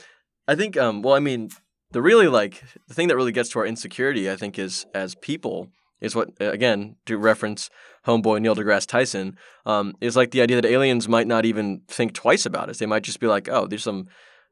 [0.47, 0.75] I think.
[0.77, 1.49] Um, well, I mean,
[1.91, 5.15] the really like the thing that really gets to our insecurity, I think, is as
[5.15, 5.69] people
[6.01, 7.69] is what again to reference
[8.05, 9.37] homeboy Neil deGrasse Tyson.
[9.65, 12.77] Um, is like the idea that aliens might not even think twice about us.
[12.79, 14.07] They might just be like, oh, there's some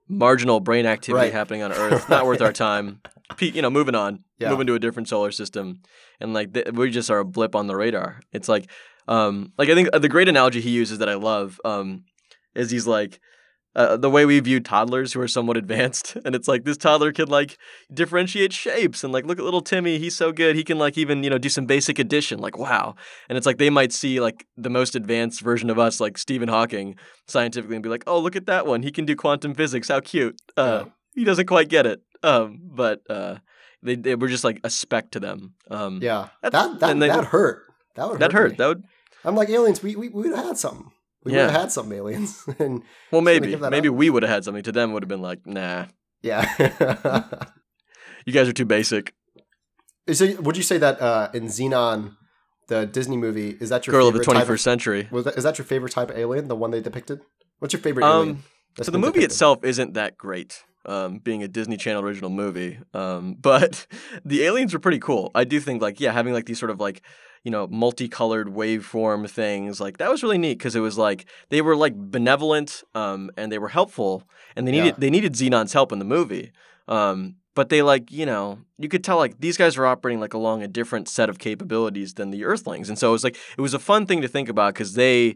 [0.07, 1.33] marginal brain activity Right.
[1.33, 3.01] happening on Earth, not worth our time.
[3.37, 4.49] Pe- you know, moving on, Yeah.
[4.49, 5.81] moving to a different solar system,
[6.19, 8.21] and like th- we just are a blip on the radar.
[8.31, 8.69] It's like,
[9.07, 12.03] um, like I think uh, the great analogy he uses that I love, um,
[12.55, 13.19] is he's like.
[13.75, 17.11] Uh, the way we view toddlers who are somewhat advanced, and it's like this toddler
[17.11, 17.57] can like
[17.91, 21.23] differentiate shapes, and like look at little Timmy, he's so good, he can like even
[21.23, 22.95] you know do some basic addition, like wow,
[23.29, 26.49] and it's like they might see like the most advanced version of us, like Stephen
[26.49, 26.95] Hawking,
[27.27, 29.99] scientifically, and be like, oh look at that one, he can do quantum physics, how
[29.99, 30.39] cute.
[30.57, 30.91] Uh, Yeah.
[31.15, 33.37] He doesn't quite get it, um, but uh,
[33.83, 35.53] they, they were just like a speck to them.
[35.69, 36.29] Um, yeah.
[36.41, 37.63] That that, and they- that hurt.
[37.95, 38.51] That would that hurt.
[38.51, 38.57] hurt.
[38.57, 38.83] That would
[39.23, 39.81] I'm like aliens.
[39.83, 40.91] We we, we would have had something.
[41.23, 41.43] We Yeah.
[41.45, 42.43] would have had some aliens.
[42.59, 43.95] and well maybe maybe up?
[43.95, 44.63] we would have had something.
[44.63, 45.85] To them would have been like, nah,
[46.21, 46.47] yeah.
[48.25, 49.13] you guys are too basic.
[50.11, 52.15] so would you say that uh, in Zenon,
[52.67, 55.07] the Disney movie, is that your Girl of the favorite type 21st century.
[55.11, 56.47] Was that, is that your favorite type of alien?
[56.47, 57.21] The one they depicted?
[57.59, 58.05] What's your favorite?
[58.05, 58.43] Um,
[58.77, 59.31] that's so the movie depicted?
[59.31, 62.79] itself isn't that great, um, being a Disney Channel original movie.
[62.93, 63.85] Um, but
[64.25, 65.31] the aliens were pretty cool.
[65.35, 67.01] I do think like yeah, having like these sort of like
[67.43, 71.61] you know multicolored waveform things like that was really neat because it was like they
[71.61, 74.23] were like benevolent um, and they were helpful
[74.55, 74.95] and they needed Yeah.
[74.97, 76.51] they needed Zenon's help in the movie.
[76.87, 80.33] Um, but they like you know you could tell like these guys were operating like
[80.33, 83.61] along a different set of capabilities than the Earthlings, and so it was like it
[83.61, 85.35] was a fun thing to think about because they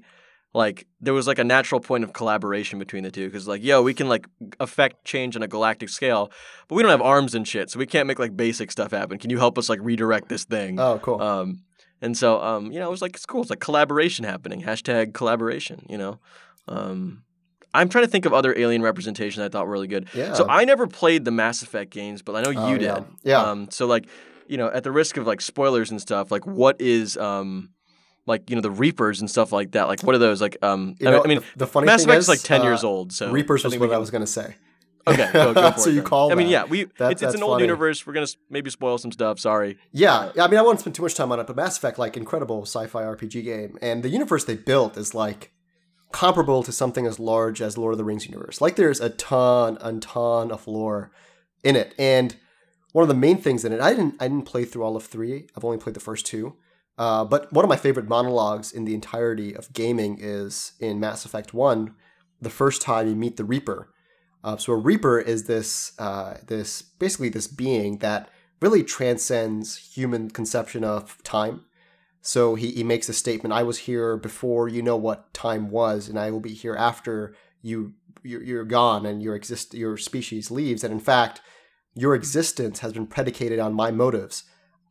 [0.53, 3.82] like there was like a natural point of collaboration between the two because like yo
[3.84, 4.26] we can like
[4.60, 6.32] affect change on a galactic scale
[6.68, 9.18] but we don't have arms and shit so we can't make like basic stuff happen
[9.20, 11.22] can you help us like redirect this thing Oh, cool.
[11.22, 11.60] um
[12.02, 15.14] and so um you know it was like it's cool it's like collaboration happening hashtag
[15.14, 16.20] collaboration you know
[16.68, 17.24] um
[17.74, 20.34] i'm trying to think of other alien representations i thought were really good yeah.
[20.34, 22.95] so i never played the mass effect games but i know Oh, you yeah.
[22.95, 23.41] did Yeah.
[23.41, 24.06] um so like
[24.48, 27.70] you know at the risk of like spoilers and stuff like what is um
[28.26, 30.95] like you know the reapers and stuff like that like what are those like um
[31.00, 32.41] You I, know, mean, I mean the, the funny Mass thing Effect is is like
[32.41, 34.56] 10 uh, years old, so Reapers was what I was going to say.
[35.08, 36.05] Okay, go, go for So it you then.
[36.10, 36.84] call I mean, yeah, we.
[36.97, 37.64] That- it's it's that's an old funny.
[37.64, 38.05] universe.
[38.05, 39.39] We're gonna maybe spoil some stuff.
[39.39, 39.78] Sorry.
[39.91, 42.18] Yeah, I mean, I won't spend too much time on it, but Mass Effect, like,
[42.18, 45.51] incredible sci-fi RPG game, and the universe they built is like
[46.12, 48.62] comparable to something as large as Lord of the Rings universe.
[48.62, 51.12] Like, there's a ton, a ton of lore
[51.64, 52.36] in it, and
[52.93, 55.03] one of the main things in it, I didn't, I didn't play through all of
[55.05, 55.47] three.
[55.55, 56.55] I've only played the first two.
[56.97, 61.26] Uh, but one of my favorite monologues in the entirety of gaming is in Mass
[61.26, 61.93] Effect One,
[62.41, 63.89] the first time you meet the Reaper.
[64.44, 68.30] Uh, so a Reaper is this, uh, this basically this being that
[68.62, 71.62] really transcends human conception of time.
[72.22, 76.10] So he, he makes a statement: "I was here before you know what time was,
[76.10, 80.52] and I will be here after you you're, you're gone and your exist your species
[80.52, 80.84] leaves.
[80.84, 81.42] And in fact,
[81.96, 84.44] your existence has been predicated on my motives.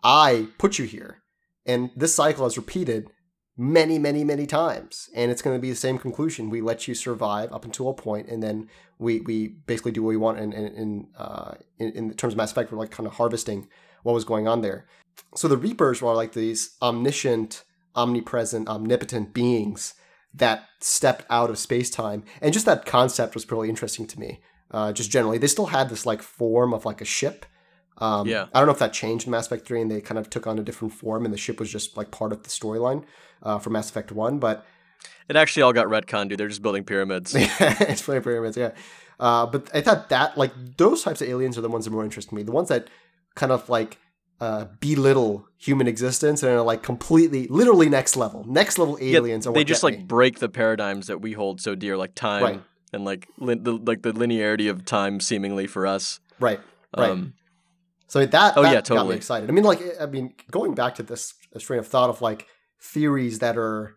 [0.02, 1.22] I put you here,
[1.66, 3.10] and this cycle is repeated
[3.56, 6.50] many, many, many times, and it's going to be the same conclusion.
[6.50, 10.10] We let you survive up until a point, and then we we basically do what
[10.10, 12.70] we want in in in, uh, in, in terms of Mass Effect.
[12.70, 13.68] We're like kind of harvesting
[14.02, 14.86] what was going on there.
[15.34, 19.94] So the Reapers were like these omniscient, omnipresent, omnipotent beings
[20.34, 24.40] that stepped out of space time, and just that concept was really interesting to me.
[24.70, 27.46] Uh, just generally, they still had this like form of like a ship.
[27.98, 28.46] Um, Yeah.
[28.52, 30.46] I don't know if that changed in Mass Effect Three, and they kind of took
[30.46, 33.04] on a different form, and the ship was just like part of the storyline
[33.42, 34.38] uh, for Mass Effect One.
[34.38, 34.64] But
[35.28, 36.38] It actually all got retconned, dude.
[36.38, 37.34] They're just building pyramids.
[37.36, 38.72] it's funny pyramids, yeah.
[39.18, 41.94] Uh, but I thought that like those types of aliens are the ones that are
[41.94, 42.42] more interest me.
[42.42, 42.88] The ones that
[43.34, 43.96] kind of like
[44.42, 49.46] uh, belittle human existence and are like completely, literally next level, next level Yeah, aliens.
[49.46, 50.04] are what they just like me.
[50.04, 52.62] break the paradigms that we hold so dear, like time Right.
[52.92, 56.20] and like lin- the like the linearity of time, seemingly for us.
[56.38, 56.60] right,
[56.94, 57.10] right.
[57.10, 57.32] Um,
[58.08, 59.48] So that, Oh, that yeah, got me excited.
[59.48, 62.46] I mean, like, I mean, going back to this strain of thought of like
[62.80, 63.96] theories that are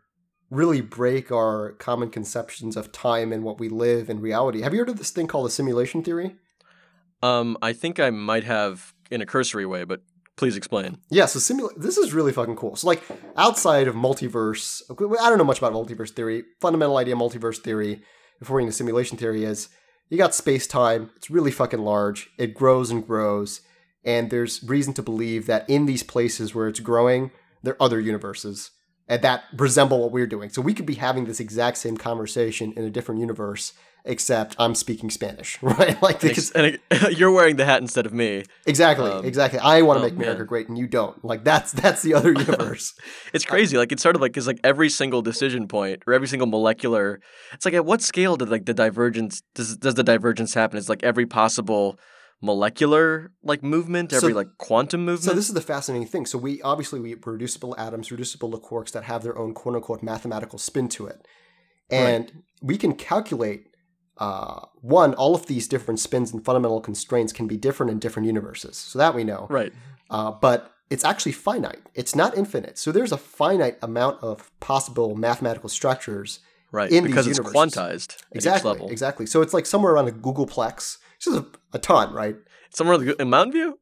[0.50, 4.62] really break our common conceptions of time and what we live in reality.
[4.62, 6.36] Have you heard of this thing called the simulation theory?
[7.22, 10.02] um, I think I might have in a cursory way, but
[10.38, 10.98] please explain.
[11.10, 12.78] Yeah, so simula- this is really fucking cool.
[12.78, 13.04] So like
[13.36, 16.44] outside of multiverse, I don't know much about multiverse theory.
[16.62, 18.02] Fundamental idea of multiverse theory,
[18.40, 19.68] before we get into simulation theory, is
[20.10, 21.12] you got space time.
[21.18, 22.30] It's really fucking large.
[22.38, 23.60] It grows and grows,
[24.04, 27.32] and there's reason to believe that in these places where it's growing,
[27.64, 28.72] there are other universes
[29.08, 30.50] and that resemble what we're doing.
[30.52, 33.74] So we could be having this exact same conversation in a different universe,
[34.06, 36.00] except I'm speaking Spanish, right?
[36.02, 38.44] Like And, ex- and it- you're wearing the hat instead of me.
[38.68, 39.60] exactly, Um, exactly.
[39.60, 40.48] I want to oh, make America man.
[40.48, 41.26] great, and you don't.
[41.26, 42.94] Like that's that's the other universe.
[43.34, 43.78] It's crazy.
[43.78, 47.20] Like it's sort of like because like every single decision point or every single molecular.
[47.54, 50.78] It's like at what scale did like the divergence does does the divergence happen?
[50.78, 52.00] It's like every possible
[52.42, 55.24] molecular like movement, So- every like quantum movement.
[55.30, 56.26] So this is the fascinating thing.
[56.26, 60.58] So we obviously we reducible atoms, reducible quarks that have their own quote unquote mathematical
[60.60, 61.26] spin to it,
[61.90, 63.66] and we can calculate.
[64.18, 68.26] Uh, one, all of these different spins and fundamental constraints can be different in different
[68.26, 68.76] universes.
[68.76, 69.48] So that we know.
[69.50, 69.72] right.
[70.10, 71.80] Uh, but it's actually finite.
[71.96, 72.78] It's not infinite.
[72.78, 76.40] So there's a finite amount of possible mathematical structures.
[76.72, 76.92] Right.
[76.92, 77.76] in because these it's universes.
[77.78, 78.72] quantized at each Exactly.
[78.72, 78.90] level.
[78.90, 79.26] Exactly.
[79.26, 80.98] So it's like somewhere around a googolplex.
[81.20, 82.36] This is a, a ton, right?
[82.72, 83.80] Somewhere in the- in Mountain View.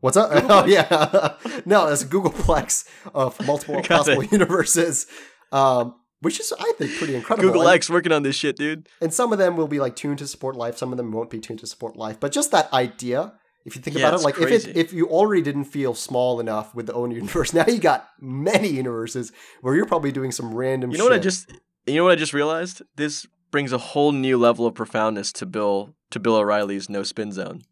[0.00, 0.30] What's up?
[0.50, 1.34] Oh yeah,
[1.66, 4.32] no, it's a Googleplex of multiple possible it.
[4.32, 5.06] universes,
[5.52, 7.48] um, which is I think pretty incredible.
[7.50, 8.88] Google X working on this shit, dude.
[9.00, 10.78] and some of them will be like tuned to support life.
[10.78, 12.20] Some of them won't be tuned to support life.
[12.20, 13.32] But just that idea,
[13.66, 16.38] if you think Yeah, about it, like if it, if you already didn't feel small
[16.38, 19.32] enough with the own universe, now you got many universes
[19.62, 20.92] where you're probably doing some random.
[20.92, 21.50] You know what I just
[21.86, 22.82] you know what I just realized?
[22.96, 27.32] This brings a whole new level of profoundness to Bill to Bill O'Reilly's no spin
[27.32, 27.62] zone.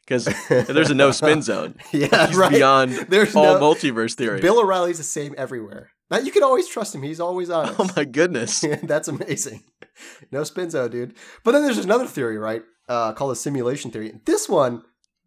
[0.00, 1.74] Because there's a no spin zone.
[1.92, 2.50] yeah, He's right.
[2.50, 4.40] beyond There's all no multiverse theory.
[4.40, 5.90] Bill O'Reilly's the same everywhere.
[6.10, 7.02] Now you can always trust him.
[7.02, 7.78] He's always honest.
[7.78, 8.64] oh my goodness.
[8.82, 9.64] That's amazing.
[10.32, 11.14] No spin zone, dude.
[11.44, 12.62] But then there's another theory, right?
[12.88, 14.18] Uh, called the simulation theory.
[14.24, 14.82] This one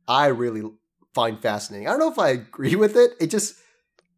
[0.07, 0.63] I really
[1.13, 1.87] find fascinating.
[1.87, 3.11] I don't know if I agree with it.
[3.19, 3.55] It just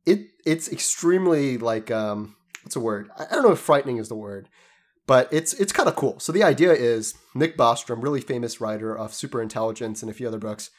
[0.05, 3.09] it it's extremely like um what's a word?
[3.17, 4.47] I I don't know if frightening is the word,
[5.05, 6.19] but it's it's kind of cool.
[6.19, 10.39] So the idea is Nick Bostrom, really famous writer of Superintelligence and a few other
[10.39, 10.69] books,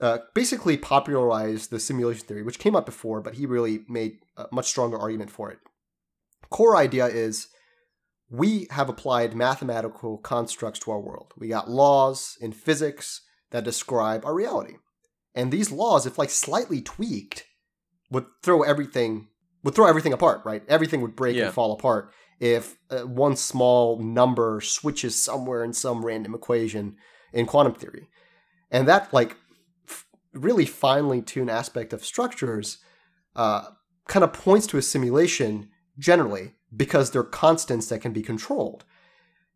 [0.00, 4.46] uh, basically popularized the simulation theory, which came up before, but he really made a
[4.52, 5.58] much stronger argument for it.
[6.50, 7.48] Core idea is
[8.30, 11.32] we have applied mathematical constructs to our world.
[11.36, 14.74] We got laws in physics that describe our reality.
[15.34, 17.44] And these laws, if like slightly tweaked,
[18.10, 19.28] would throw everything
[19.62, 20.62] would throw everything apart, right?
[20.68, 21.46] Everything would break Yeah.
[21.46, 26.96] and fall apart if uh, one small number switches somewhere in some random equation
[27.32, 28.08] in quantum theory.
[28.70, 29.36] And that like
[29.88, 32.78] f- really finely tuned aspect of structures
[33.34, 33.66] uh,
[34.08, 35.68] kind of points to a simulation
[35.98, 38.84] generally because they're constants that can be controlled.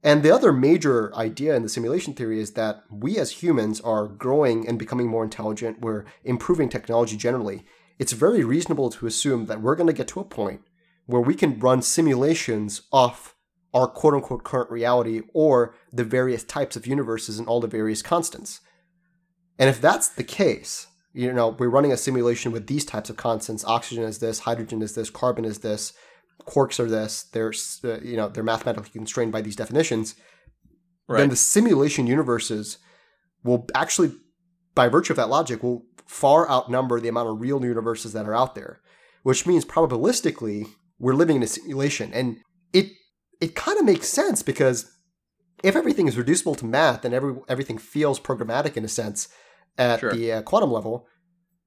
[0.02, 4.08] And the other major idea in the simulation theory is that we as humans are
[4.08, 5.82] growing and becoming more intelligent.
[5.82, 7.64] We're improving technology generally.
[7.98, 10.62] It's very reasonable to assume that we're going to get to a point
[11.10, 13.34] where we can run simulations off
[13.72, 18.02] our quote unquote current reality or the various types of universes and all the various
[18.02, 18.60] constants.
[19.58, 23.16] And if that's the case, you know, we're running a simulation with these types of
[23.16, 23.64] constants.
[23.64, 25.92] Oxygen is this, hydrogen is this, carbon is this,
[26.46, 27.24] quarks are this.
[27.24, 27.52] They're
[27.84, 30.14] uh, you know they're mathematically constrained by these definitions.
[31.08, 31.18] Right.
[31.18, 32.78] Then the simulation universes
[33.42, 34.12] will actually,
[34.74, 38.34] by virtue of that logic, will far outnumber the amount of real universes that are
[38.34, 38.80] out there,
[39.22, 40.66] which means probabilistically
[41.00, 42.36] we're living in a simulation, and
[42.72, 42.92] it
[43.40, 44.90] it kind of makes sense because
[45.64, 49.28] if everything is reducible to math and every everything feels programmatic in a sense
[49.76, 50.12] at sure.
[50.12, 51.06] the uh, quantum level,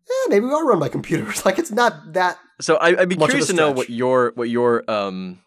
[0.08, 1.44] eh, maybe we are run by computers.
[1.46, 2.38] Like it's not that.
[2.62, 5.40] So I, would be curious to know what your what your um,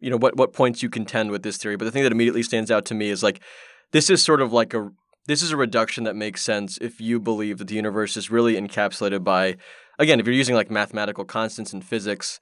[0.00, 1.76] you know, what what points you contend with this theory.
[1.76, 3.40] But the thing that immediately stands out to me is like
[3.92, 4.90] this is sort of like a
[5.26, 8.54] this is a reduction that makes sense if you believe that the universe is really
[8.54, 9.56] encapsulated by
[9.98, 12.38] again if you're using like mathematical constants in physics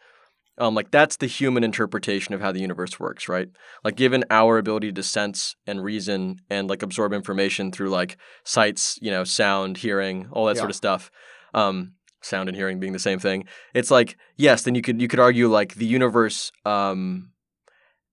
[0.59, 3.49] um, like that's the human interpretation of how the universe works, right?
[3.85, 8.99] Like given our ability to sense and reason and like absorb information through like sights,
[9.01, 10.61] you know, sound, hearing, all that yeah.
[10.61, 11.11] sort of stuff.
[11.55, 13.45] Um, sound and hearing being the same thing.
[13.75, 17.31] It's like yes, then you could you could argue like the universe um,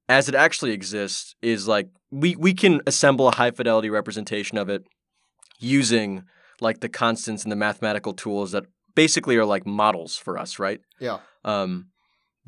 [0.08, 4.70] as it actually exists is like we we can assemble a high fidelity representation of
[4.70, 4.84] it
[5.60, 6.24] using
[6.62, 8.66] like the constants and the mathematical tools that
[8.96, 10.82] basically are like models for us, right?
[11.00, 11.20] Yeah.
[11.46, 11.88] Um,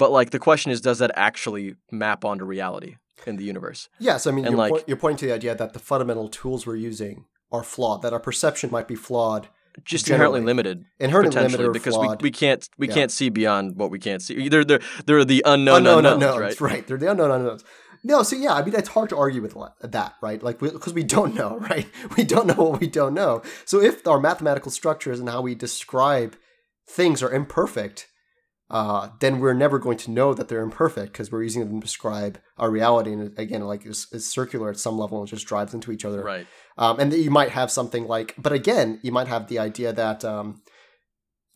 [0.01, 2.95] but like the question is, does that actually map onto reality
[3.27, 3.87] in the universe?
[3.99, 6.65] Yes, I mean you're, like, po- you're pointing to the idea that the fundamental tools
[6.65, 9.49] we're using are flawed, that our perception might be flawed
[9.85, 12.95] just inherently limited, inherently limited, because we, we can't we yeah.
[12.95, 14.49] can't see beyond what we can't see.
[14.49, 16.71] They're they're they're the unknown, unknown unknowns, unknowns, right?
[16.71, 17.63] Right, they're the unknown unknowns.
[18.03, 20.41] No, so yeah, I mean it's hard to argue with that, right?
[20.41, 21.85] Like because we, we, don't know, right?
[22.17, 23.43] We don't know what we don't know.
[23.65, 26.35] So if our mathematical structures and how we describe
[26.89, 28.07] things are imperfect,
[28.72, 31.86] uh, then we're never going to know that they're imperfect because we're using them to
[31.86, 33.11] describe our reality.
[33.11, 36.24] And again, like it's, it's circular at some level and just drives into each other.
[36.24, 36.47] Right.
[36.78, 40.24] Um, and you might have something like, but again, you might have the idea that
[40.24, 40.61] um,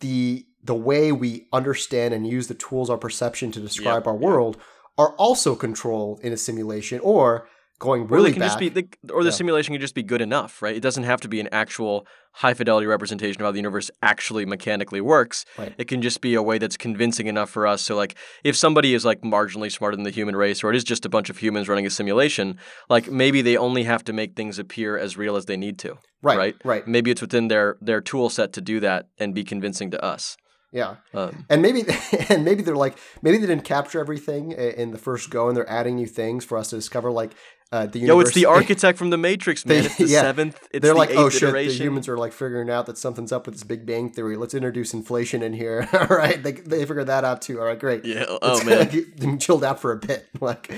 [0.02, 4.16] the the way we understand and use the tools our perception to describe yep, our
[4.16, 4.66] world yep.
[4.98, 7.48] are also controlled in a simulation or
[7.80, 9.36] going really or can back, just be the, or the yeah.
[9.36, 10.76] simulation can just be good enough, right?
[10.76, 14.46] It doesn't have to be an actual high fidelity representation of how the universe actually
[14.46, 15.46] mechanically works.
[15.58, 15.74] Right.
[15.78, 17.82] It can just be a way that's convincing enough for us.
[17.82, 20.84] So like if somebody is like marginally smarter than the human race or it is
[20.84, 22.58] just a bunch of humans running a simulation,
[22.90, 25.98] like maybe they only have to make things appear as real as they need to.
[26.22, 26.38] Right.
[26.38, 26.56] Right.
[26.64, 26.88] Right.
[26.88, 30.38] Maybe it's within their their tool set to do that and be convincing to us.
[30.76, 31.86] Yeah, um, and maybe
[32.30, 35.70] and maybe they're like maybe they didn't capture everything in the first go, and they're
[35.70, 37.12] adding new things for us to discover.
[37.12, 37.32] Like
[37.72, 39.86] uh, the Yo, it's the architect from the Matrix, man.
[39.86, 40.22] It's the yeah.
[40.22, 40.56] seventh.
[40.72, 41.78] It's They're the like, oh shit, iteration.
[41.78, 44.38] the humans are like figuring out that something's up with this Big Bang theory.
[44.38, 45.88] Let's introduce inflation in here.
[45.94, 47.60] All right, they they figured that out too.
[47.60, 48.06] All right, great.
[48.06, 48.26] Yeah.
[48.28, 48.88] Oh man,
[49.18, 50.28] get, chilled out for a bit.
[50.40, 50.72] Like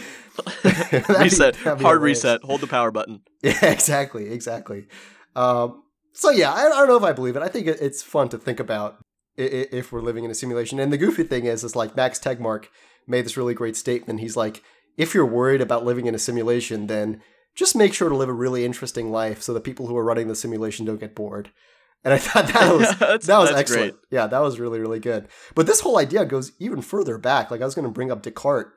[1.10, 2.42] reset, be, hard reset.
[2.44, 3.22] Hold the power button.
[3.44, 4.88] Yeah, exactly, exactly.
[5.36, 5.84] Um,
[6.14, 7.44] so yeah, I, I, don't know if I believe it.
[7.44, 8.98] I think it, it's fun to think about
[9.36, 10.80] if we're living in a simulation.
[10.80, 12.66] And the goofy thing is, is like Max Tegmark
[13.06, 14.20] made this really great statement.
[14.20, 14.64] He's like,
[14.98, 17.22] if you're worried about living in a simulation, then
[17.56, 20.28] just make sure to live a really interesting life so that people who are running
[20.28, 21.52] the simulation don't get bored.
[22.04, 23.94] And I thought that was that was excellent.
[23.94, 24.02] Great.
[24.12, 25.28] Yeah, that was really really good.
[25.56, 27.52] But this whole idea goes even further back.
[27.52, 28.72] Like I was going to bring up Descartes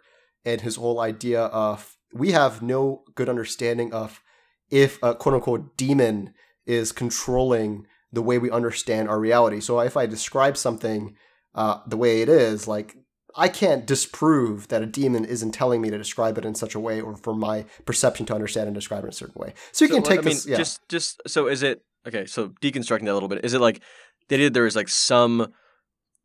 [0.44, 4.22] and his whole idea of we have no good understanding of
[4.70, 6.34] if a quote unquote demon
[6.66, 9.60] is controlling the way we understand our reality.
[9.60, 11.14] So if I describe something
[11.54, 12.96] uh, the way it is, like
[13.36, 16.80] I can't disprove that a demon isn't telling me to describe it in such a
[16.80, 19.54] way, or for my perception to understand and describe it in a certain way.
[19.72, 20.46] So you so, can take I this.
[20.46, 20.56] Yeah.
[20.56, 22.26] Just, just so is it okay?
[22.26, 23.80] So deconstructing that a little bit, is it like
[24.28, 24.54] they did?
[24.54, 25.52] There is like some,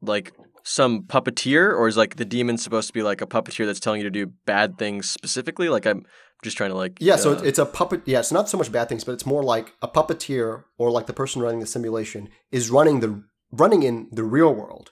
[0.02, 0.34] like
[0.64, 4.00] some puppeteer, or is like the demon supposed to be like a puppeteer that's telling
[4.00, 5.70] you to do bad things specifically?
[5.70, 6.06] Like I'm
[6.44, 7.16] just trying to like yeah.
[7.16, 8.02] Uh, so it's a puppet.
[8.06, 11.08] Yeah, it's not so much bad things, but it's more like a puppeteer or like
[11.08, 14.92] the person running the simulation is running the running in the real world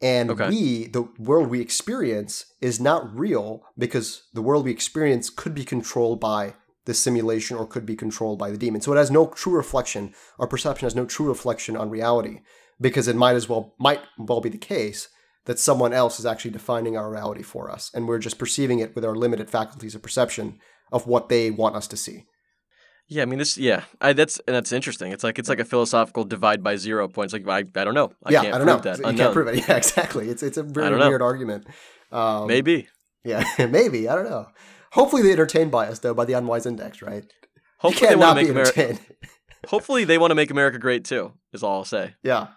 [0.00, 0.48] and okay.
[0.48, 5.64] we, the world we experience, is not real because the world we experience could be
[5.64, 8.80] controlled by the simulation or could be controlled by the demon.
[8.80, 10.14] So it has no true reflection.
[10.38, 12.40] Our perception has no true reflection on reality
[12.80, 15.08] because it might as well might well be the case
[15.46, 18.94] that someone else is actually defining our reality for us, and we're just perceiving it
[18.94, 20.58] with our limited faculties of perception
[20.92, 22.26] of what they want us to see.
[23.08, 23.56] Yeah, I mean this.
[23.56, 25.12] Yeah, I, that's and that's interesting.
[25.12, 27.32] It's like it's like a philosophical divide by zero points.
[27.32, 28.12] Like I, I don't know.
[28.24, 28.90] I yeah, can't I don't prove know.
[28.90, 28.98] That.
[28.98, 29.16] You Unknown.
[29.26, 29.56] can't prove it.
[29.68, 30.28] Yeah, exactly.
[30.28, 31.66] It's it's a very weird argument.
[32.10, 32.88] Um, maybe.
[33.24, 34.08] Yeah, maybe.
[34.08, 34.46] I don't know.
[34.92, 37.24] Hopefully, they entertained by us though by the Unwise Index, right?
[37.78, 38.80] Hopefully, they want cannot to be make America.
[38.88, 39.16] entertained.
[39.68, 41.32] Hopefully, they want to make America great too.
[41.52, 42.14] Is all I'll say.
[42.24, 42.48] Yeah.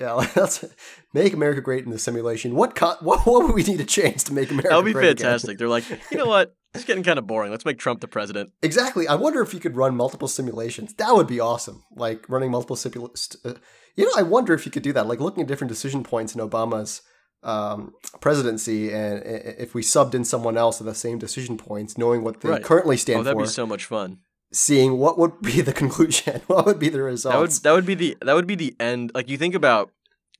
[0.00, 0.64] Yeah, let's
[1.12, 2.54] make America great in the simulation.
[2.54, 4.92] What co- what what would we need to change to make America That would be
[4.94, 5.24] great again?
[5.26, 5.58] fantastic.
[5.58, 6.54] They're like, you know what?
[6.74, 7.50] It's getting kind of boring.
[7.50, 8.52] Let's make Trump the president.
[8.62, 9.08] Exactly.
[9.08, 10.94] I wonder if you could run multiple simulations.
[10.94, 11.82] That would be awesome.
[11.94, 13.36] Like running multiple simulations.
[13.44, 13.54] Uh,
[13.96, 15.06] you know, I wonder if you could do that.
[15.08, 17.02] Like looking at different decision points in Obama's
[17.42, 22.22] um, presidency, and if we subbed in someone else at the same decision points, knowing
[22.22, 22.62] what they Right.
[22.62, 24.18] currently Oh, stand that'd for, be so much fun.
[24.52, 27.58] seeing what would be the conclusion, what would be the That would results.
[27.60, 29.10] that would be the that would be the end.
[29.14, 29.90] Like you think about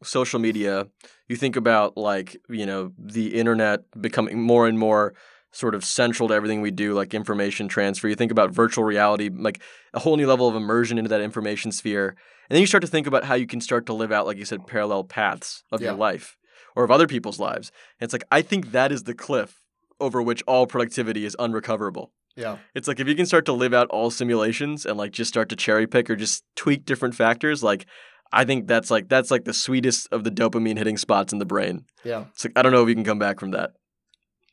[0.04, 0.88] social media,
[1.28, 5.14] you think about like you know the internet becoming more and more
[5.52, 8.08] sort of central to everything we do, like information transfer.
[8.08, 9.60] You think about virtual reality, like
[9.92, 12.08] a whole new level of immersion into that information sphere,
[12.48, 14.36] and then you start to think about how you can start to live out, like
[14.36, 16.36] you said, parallel paths of your life
[16.76, 17.70] or of other people's lives.
[18.00, 19.60] And it's like I think that is the cliff
[20.00, 22.12] over which all productivity is unrecoverable.
[22.36, 22.56] yeah.
[22.74, 25.48] It's like if you can start to live out all simulations and like just start
[25.50, 27.86] to cherry pick or just tweak different factors, like
[28.32, 31.44] I think that's like that's like the sweetest of the dopamine hitting spots in the
[31.44, 31.84] brain.
[32.04, 32.26] Yeah.
[32.32, 33.72] It's like I don't know if you can come back from that.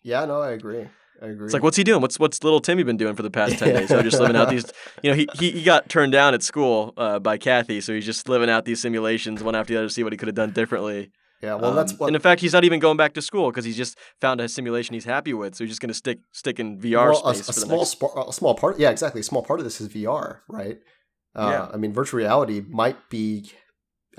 [0.07, 0.25] Yeah.
[0.25, 0.87] No, I agree.
[1.21, 1.45] I agree.
[1.45, 2.01] It's like what's he doing?
[2.01, 3.89] What's what's little Timmy been doing for the past ten days?
[3.89, 4.65] So just living out these,
[5.03, 8.05] you know, he he, he got turned down at school uh, by Kathy, so he's
[8.05, 10.35] just living out these simulations one after the other to see what he could have
[10.35, 11.11] done differently.
[11.41, 11.55] yeah.
[11.55, 12.07] Well, that's Um, what.
[12.07, 14.47] and in fact, he's not even going back to school because he's just found a
[14.47, 17.33] simulation he's happy with, so he's just going to stick stick in VR well, a,
[17.35, 17.89] space a for the small next.
[17.97, 18.79] sp- a small part.
[18.79, 19.21] Yeah, exactly.
[19.21, 20.77] A small part of this is VR, right?
[21.35, 21.67] Uh, Yeah.
[21.73, 23.51] I mean, virtual reality might be.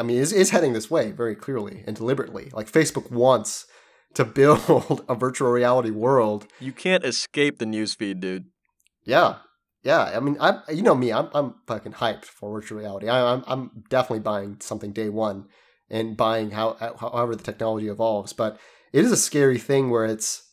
[0.00, 2.50] I mean, is is heading this way very clearly and deliberately.
[2.52, 3.66] Like Facebook wants
[4.14, 6.46] to build a virtual reality world.
[6.60, 8.46] You can't escape the newsfeed, dude.
[9.04, 9.36] Yeah,
[9.82, 10.12] yeah.
[10.14, 11.12] I mean, I'm you know me.
[11.12, 13.08] I'm I'm fucking hyped for virtual reality.
[13.08, 15.46] I, I'm I'm definitely buying something day one
[15.90, 18.32] and buying how however the technology evolves.
[18.32, 18.58] But
[18.92, 20.44] it is a scary thing where it's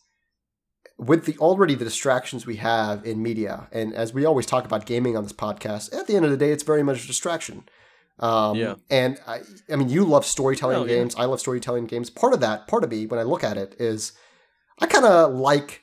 [0.97, 4.86] with the already the distractions we have in media, and as we always talk about
[4.86, 7.64] gaming on this podcast, at the end of the day, it's very much a distraction.
[8.20, 8.76] Um, Yeah.
[8.89, 9.41] And I,
[9.72, 10.95] I mean, you love storytelling Oh, yeah.
[10.95, 11.16] games.
[11.18, 12.09] I love storytelling games.
[12.09, 14.13] Part of that, part of me, when I look at it, is
[14.80, 15.82] I kind of like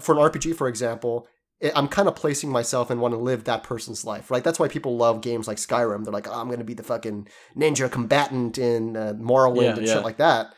[0.00, 1.26] for an RPG, for example.
[1.62, 4.44] I- I'm kind of placing myself and want to live that person's life, right?
[4.44, 6.04] That's why people love games like Skyrim.
[6.04, 9.76] They're like, oh, I'm going to be the fucking ninja combatant in uh, Morrowind Yeah,
[9.76, 9.94] and yeah.
[9.94, 10.54] shit like that.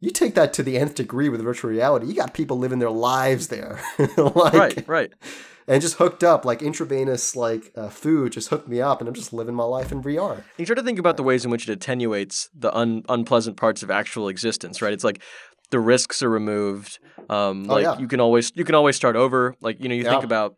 [0.00, 2.06] You take that to the nth degree with virtual reality.
[2.06, 3.78] You got people living their lives there,
[4.16, 5.12] like, right, right.
[5.68, 9.14] And just hooked up like intravenous like uh, food just hooked me up, and I'm
[9.14, 10.42] just living my life in VR.
[10.56, 13.82] You start to think about the ways in which it attenuates the un- unpleasant parts
[13.82, 14.92] of actual existence, right?
[14.92, 15.22] It's like
[15.70, 16.98] the risks are removed.
[17.28, 17.98] Um, Oh, like yeah.
[17.98, 19.54] you can always you can always start over.
[19.60, 20.54] Like you know, you think about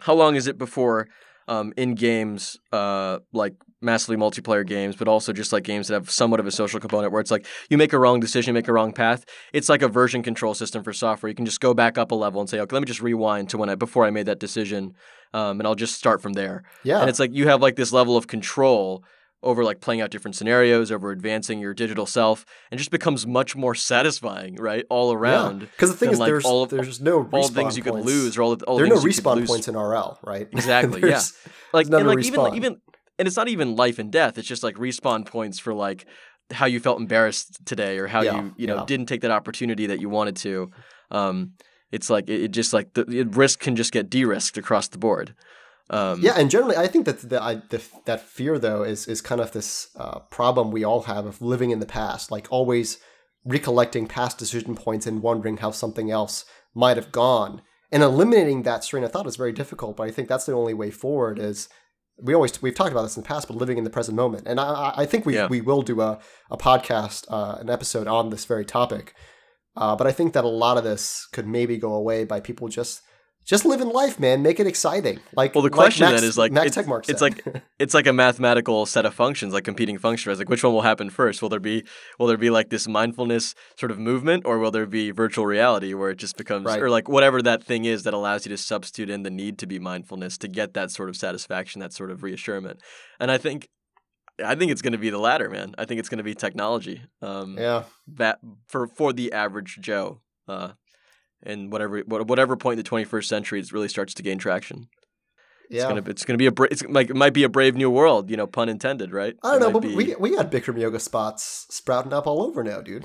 [0.00, 1.08] how long is it before
[1.46, 3.54] um, in games uh, like
[3.84, 7.12] massively multiplayer games, but also just like games that have somewhat of a social component
[7.12, 9.24] where it's like you make a wrong decision, make a wrong path.
[9.52, 11.28] It's like a version control system for software.
[11.28, 13.50] You can just go back up a level and say, okay, let me just rewind
[13.50, 14.94] to when I before I made that decision,
[15.32, 16.64] um, and I'll just start from there.
[16.82, 19.04] Yeah, And it's like you have like this level of control
[19.42, 23.54] over like playing out different scenarios, over advancing your digital self, and just becomes much
[23.54, 24.86] more satisfying, right?
[24.88, 25.58] All around.
[25.60, 27.82] Because the thing is, like, there's all of- there's no All respawn the things you
[27.82, 28.06] could points.
[28.06, 29.76] lose, or all, the- all there the are no things you could respawn points in
[29.76, 30.48] RL, right?
[30.52, 31.20] Exactly, yeah.
[31.74, 32.80] Like and like even like even
[33.18, 34.38] and it's not even life and death.
[34.38, 36.06] It's just like respawn points for like
[36.52, 38.84] how you felt embarrassed today or how Yeah, you you know yeah.
[38.86, 40.70] didn't take that opportunity that you wanted to.
[41.10, 41.52] Um,
[41.92, 44.98] it's like it, it just like the it, risk can just get de-risked across the
[44.98, 45.34] board.
[45.90, 49.20] Um, Yeah, and generally, I think that the, I, the that fear though is is
[49.20, 52.98] kind of this uh, problem we all have of living in the past, like always
[53.44, 57.62] recollecting past decision points and wondering how something else might have gone.
[57.92, 60.74] And eliminating that strain of thought is very difficult, but I think that's the only
[60.74, 61.38] way forward.
[61.38, 61.68] Is
[62.22, 64.46] we always we've talked about this in the past, but living in the present moment.
[64.46, 65.48] And I, I- think we Yeah.
[65.48, 66.18] we will do a
[66.50, 69.14] a podcast, uh, an episode on this very topic.
[69.76, 72.68] Uh, but I think that a lot of this could maybe go away by people
[72.68, 73.02] just
[73.44, 74.42] just living life, man.
[74.42, 75.20] Make it exciting.
[75.36, 77.44] Like Well, the like question Max, then is like Max it's, it's like
[77.78, 80.38] it's like a mathematical set of functions, like competing functions.
[80.38, 81.42] Like which one will happen first?
[81.42, 81.84] Will there be
[82.18, 85.94] will there be like this mindfulness sort of movement, or will there be virtual reality
[85.94, 86.80] where it just becomes Right.
[86.80, 89.66] or like whatever that thing is that allows you to substitute in the need to
[89.66, 92.80] be mindfulness to get that sort of satisfaction, that sort of reassurance.
[93.20, 93.68] And I think
[94.42, 95.74] I think it's going to be the latter, man.
[95.78, 97.02] I think it's going to be technology.
[97.22, 97.84] Um, yeah.
[98.14, 98.38] that
[98.68, 100.20] for for the average Joe.
[100.46, 100.72] Uh,
[101.44, 104.88] and whatever whatever point in the 21st century it really starts to gain traction.
[105.70, 105.88] It's Yeah.
[105.88, 107.90] gonna be, it's gonna be a bra- it's like it might be a brave new
[107.90, 109.34] world, you know, pun intended, right?
[109.42, 112.42] I don't It know, but be- we we got Bikram yoga spots sprouting up all
[112.42, 113.04] over now, dude.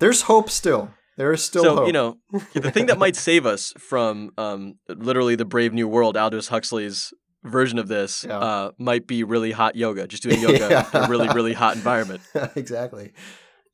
[0.00, 0.90] There's hope still.
[1.16, 1.86] There is still so hope.
[1.86, 2.16] you know
[2.54, 7.12] the thing that might save us from um, literally the brave new world, Aldous Huxley's
[7.44, 8.38] version of this, Yeah.
[8.38, 12.22] uh, might be really hot yoga, just doing yoga in a really really hot environment.
[12.56, 13.12] exactly.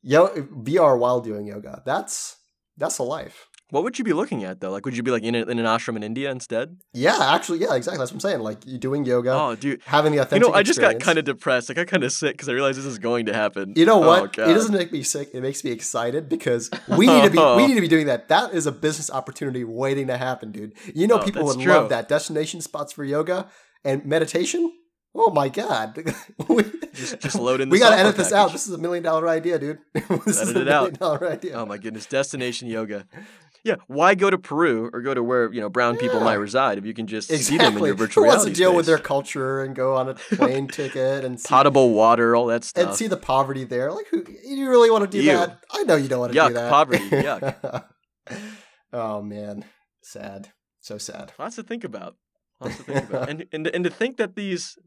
[0.03, 1.81] Yo, VR while doing yoga.
[1.85, 2.35] That's
[2.77, 3.47] that's a life.
[3.69, 4.71] What would you be looking at though?
[4.71, 6.77] Like, would you be like in, a, in an ashram in India instead?
[6.93, 7.97] Yeah, actually, yeah, exactly.
[7.99, 8.39] That's what I'm saying.
[8.39, 9.81] Like you doing yoga, Oh, dude.
[9.85, 10.45] having the authentic.
[10.45, 11.69] You know, I just got kind of depressed.
[11.69, 13.73] I got kind of sick because I realized this is going to happen.
[13.75, 14.33] You know Oh, what?
[14.33, 14.49] God.
[14.49, 15.31] it doesn't make me sick.
[15.33, 18.29] It makes me excited because we need to be we need to be doing that.
[18.29, 20.73] That is a business opportunity waiting to happen, dude.
[20.95, 21.73] You know, Oh, people would true.
[21.73, 23.47] love that destination spots for yoga
[23.83, 24.71] and meditation.
[25.19, 25.97] Oh my god,
[26.47, 26.63] we,
[26.93, 27.69] Just, just load in.
[27.69, 28.51] The we got to software edit this out.
[28.51, 29.79] This is a million dollar idea, dude.
[29.93, 30.81] this is Edit a it out.
[30.83, 31.53] million dollar idea.
[31.55, 33.07] Oh my goodness, destination yoga.
[33.63, 36.23] Yeah, why go to Peru or go to where you know brown people Yeah.
[36.25, 37.57] might reside if you can just see exactly.
[37.65, 40.13] them in your virtual Who wants to deal with their culture and go on a
[40.35, 42.85] plane ticket and see, potable water, all that stuff.
[42.87, 43.91] and see the poverty there?
[43.91, 45.33] Like, who you really want to do You.
[45.33, 45.59] that?
[45.71, 46.69] I know you don't want to Yuck, do that.
[46.69, 47.83] poverty, yuck.
[48.93, 49.65] oh man,
[50.01, 50.49] sad.
[50.79, 51.33] So sad.
[51.37, 52.15] Lots to think about.
[52.61, 53.29] Lots to think about.
[53.29, 54.77] And, and and to think that these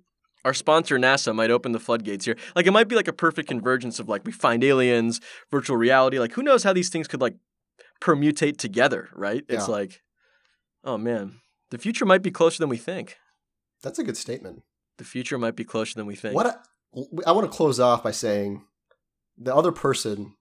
[0.45, 2.37] our sponsor NASA might open the floodgates here.
[2.57, 6.19] Like it might be like a perfect convergence of like we find aliens, virtual reality.
[6.19, 7.35] Like who knows how these things could like
[8.01, 9.45] permutate together, right?
[9.49, 10.03] It's like,
[10.85, 11.41] oh man,
[11.71, 13.17] the future might be closer than we think.
[13.83, 14.63] That's a good statement.
[14.99, 16.35] The future might be closer than we think.
[16.35, 18.63] What I, I want to close off by saying
[19.39, 20.35] the other person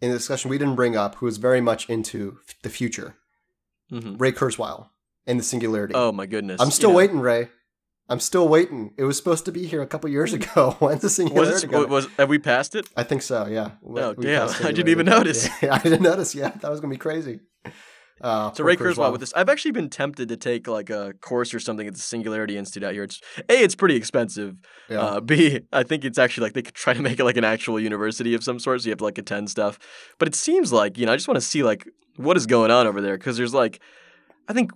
[0.00, 3.16] in the discussion we didn't bring up who is very much into f- the future,
[3.90, 4.20] Mhm.
[4.20, 4.88] Ray Kurzweil
[5.26, 5.94] and the singularity.
[5.94, 6.60] Oh my goodness!
[6.60, 7.48] I'm still know, waiting, Ray.
[8.08, 8.92] I'm still waiting.
[8.98, 10.76] It was supposed to be here a couple years ago.
[10.78, 11.66] When's the Was, singularity?
[11.74, 12.86] it, was have we passed it?
[12.96, 13.46] I think so.
[13.46, 13.72] Yeah.
[13.82, 14.48] Oh, we damn.
[14.62, 15.48] I didn't even notice.
[15.62, 16.34] Yeah, I didn't notice.
[16.34, 17.40] Yeah, that was gonna be crazy.
[18.20, 21.52] Uh, So Ray Kurzweil with this, I've actually been tempted to take like a course
[21.52, 23.02] or something at the Singularity Institute out here.
[23.04, 24.54] It's a, it's pretty expensive.
[24.88, 25.00] Yeah.
[25.00, 27.44] Uh, B, I think it's actually like they could try to make it like an
[27.44, 29.78] actual university of some sort, so you have to like attend stuff.
[30.18, 32.70] But it seems like you know I just want to see like what is going
[32.70, 33.80] on over there because there's like
[34.48, 34.70] I think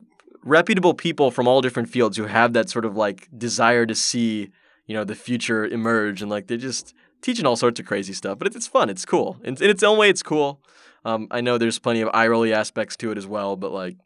[0.45, 4.51] reputable people from all different fields who have that sort of like desire to see
[4.87, 8.39] you know the future emerge and like they're just teaching all sorts of crazy stuff.
[8.39, 8.89] But it's, it's fun.
[8.89, 9.39] It's cool.
[9.43, 10.61] In, in its own way, it's cool.
[11.05, 13.97] Um, I know there's plenty of eye rolly aspects to it as well, but like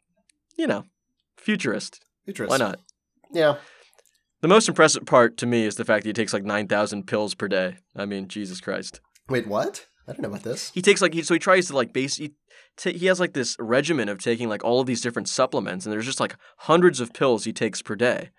[0.57, 0.85] you know,
[1.37, 2.03] futurist.
[2.25, 2.51] Futurist.
[2.51, 2.79] Why not?
[3.31, 3.57] Yeah.
[4.41, 7.33] The most impressive part to me is the fact that he takes like 9,000 pills
[7.33, 7.77] per day.
[7.95, 8.99] I mean, Jesus Christ.
[9.29, 9.87] Wait, what?
[10.07, 10.69] I don't know about this.
[10.73, 12.33] He takes like, he, so he tries to like base, he,
[12.81, 16.05] he has like this regimen of taking like all of these different supplements, and there's
[16.05, 18.31] just like hundreds of pills he takes per day.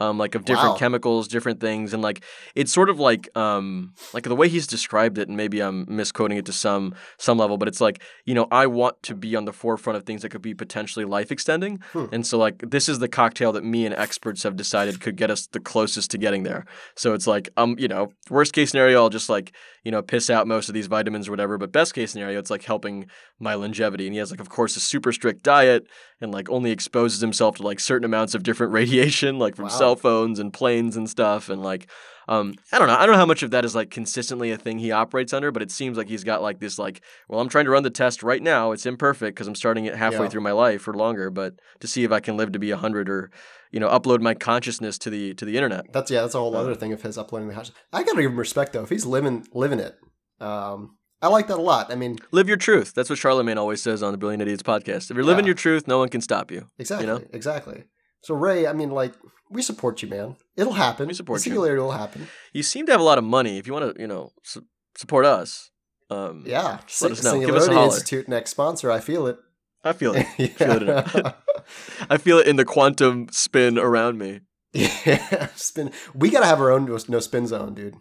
[0.00, 0.78] Um, like of different Wow.
[0.78, 2.22] chemicals, different things, and like
[2.54, 6.38] it's sort of like um like the way he's described it, and maybe I'm misquoting
[6.38, 9.44] it to some some level, but it's like you know I want to be on
[9.44, 12.06] the forefront of things that could be potentially life extending, Hmm.
[12.12, 15.30] and so like this is the cocktail that me and experts have decided could get
[15.30, 16.64] us the closest to getting there.
[16.94, 20.30] So it's like um you know worst case scenario I'll just like you know piss
[20.30, 23.06] out most of these vitamins or whatever, but best case scenario it's like helping
[23.40, 25.86] my longevity, and he has like of course a super strict diet
[26.20, 29.70] and like only exposes himself to like certain amounts of different radiation like from Wow.
[29.88, 31.88] Cell phones and planes and stuff and like
[32.28, 34.56] um I don't know I don't know how much of that is like consistently a
[34.58, 37.48] thing he operates under but it seems like he's got like this like well I'm
[37.48, 40.28] trying to run the test right now it's imperfect because I'm starting it halfway Yeah.
[40.28, 42.74] through my life or longer but to see if I can live to be a
[42.76, 43.30] 100 or
[43.72, 46.20] you know upload my consciousness to the to the internet That's yeah.
[46.22, 47.70] That's a whole other thing of his uploading the hash.
[47.92, 48.82] I gotta give him respect though.
[48.82, 49.96] If he's living living it,
[50.40, 51.90] um, I like that a lot.
[51.90, 55.10] I mean, live your truth that's what Charlemagne always says on the Brilliant Idiots podcast
[55.10, 55.48] if you're living Yeah.
[55.50, 57.24] your truth no one can stop you exactly, You know?
[57.32, 57.84] exactly.
[58.22, 59.14] So Ray, I mean, like,
[59.50, 60.36] we support you, man.
[60.56, 61.06] It'll happen.
[61.08, 61.44] We support you.
[61.50, 62.28] singularity will happen.
[62.52, 64.64] you seem to have a lot of money if you want to you know su-
[64.96, 65.70] support us
[66.10, 66.80] um Yeah.
[66.86, 67.38] Just let us know.
[67.40, 67.86] Give us a holler.
[67.86, 68.90] Institute next sponsor.
[68.90, 69.38] I feel it.
[69.84, 70.24] I feel it
[70.58, 71.34] feel it.
[72.10, 74.40] I feel it in the quantum spin around me.
[74.72, 75.46] yeah.
[75.54, 75.92] Spin.
[76.14, 77.94] We gotta have our own no, spin zone, dude.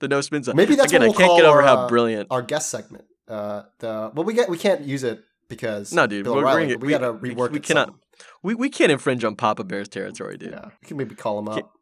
[0.00, 0.56] The no spin zone.
[0.56, 2.28] Maybe that's Again, what I we'll can't call get over our, how uh, brilliant.
[2.30, 3.04] Our guest segment.
[3.28, 6.72] Uh, the well, we get we can't use it because No, dude, Bill we're O'Reilly,
[6.72, 7.94] it- we, we- gotta we- rework we it cannot-.
[8.42, 10.52] We we can't infringe on Papa Bear's territory, dude.
[10.52, 11.72] Yeah, we can maybe call him up.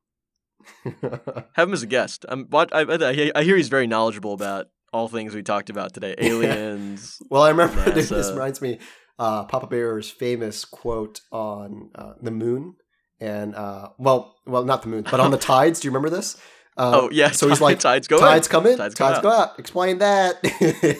[1.54, 2.24] Have him as a guest.
[2.28, 2.48] I'm.
[2.52, 6.14] I, I, I hear he's very knowledgeable about all things we talked about today.
[6.18, 7.18] Aliens.
[7.30, 8.78] well, I remember dude, this reminds me
[9.18, 12.76] uh, Papa Bear's famous quote on uh, the moon
[13.20, 15.80] and uh, well, well, not the moon, but on the tides.
[15.80, 16.36] Do you remember this?
[16.76, 17.30] Uh, oh yeah.
[17.30, 18.50] So he's like, tides go tides in.
[18.50, 19.58] come in, Tides tides, go go, out.
[19.58, 20.44] Explain that.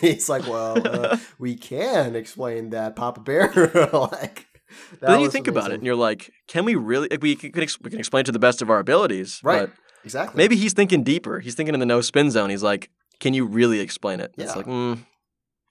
[0.00, 3.50] he's like, well, uh, we can explain that, Papa Bear.
[3.92, 4.46] like,
[5.00, 7.08] But then you think about it, and you're like, can we really?
[7.10, 9.68] Like, we can we can explain to the best of our abilities, right?
[9.68, 9.70] But
[10.04, 10.36] exactly.
[10.38, 11.40] maybe he's thinking deeper.
[11.40, 12.50] He's thinking in the no spin zone.
[12.50, 14.34] He's like, can you really explain it?
[14.36, 14.98] It's like, mm,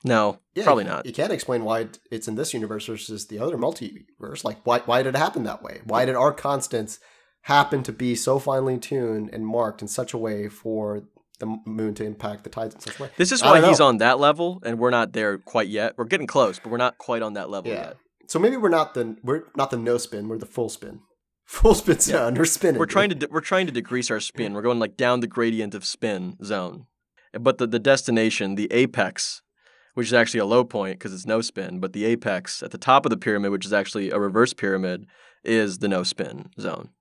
[0.03, 1.05] no, Yeah, probably not.
[1.05, 4.43] You can't explain why it's in this universe versus the other multiverse.
[4.43, 5.81] Like, why why did it happen that way?
[5.83, 6.99] Why did our constants
[7.43, 11.03] happen to be so finely tuned and marked in such a way for
[11.39, 13.09] the moon to impact the tides in such a way?
[13.17, 15.95] This is why he's on that level, and we're not there quite yet.
[15.97, 17.81] We're getting close, but we're not quite on that level Yeah.
[17.87, 17.97] yet.
[18.32, 20.29] So maybe we're not the we're not the no spin.
[20.29, 21.01] We're the full spin.
[21.45, 22.36] Full spin zone.
[22.36, 22.79] We're spinning.
[22.79, 24.53] We're trying to de- we're trying to decrease our spin.
[24.53, 26.86] We're going like down the gradient of spin zone,
[27.38, 29.41] but the the destination, the apex,
[29.95, 32.77] which is actually a low point because it's no spin, but the apex at the
[32.77, 35.07] top of the pyramid, which is actually a reverse pyramid,
[35.43, 36.91] is the no spin zone.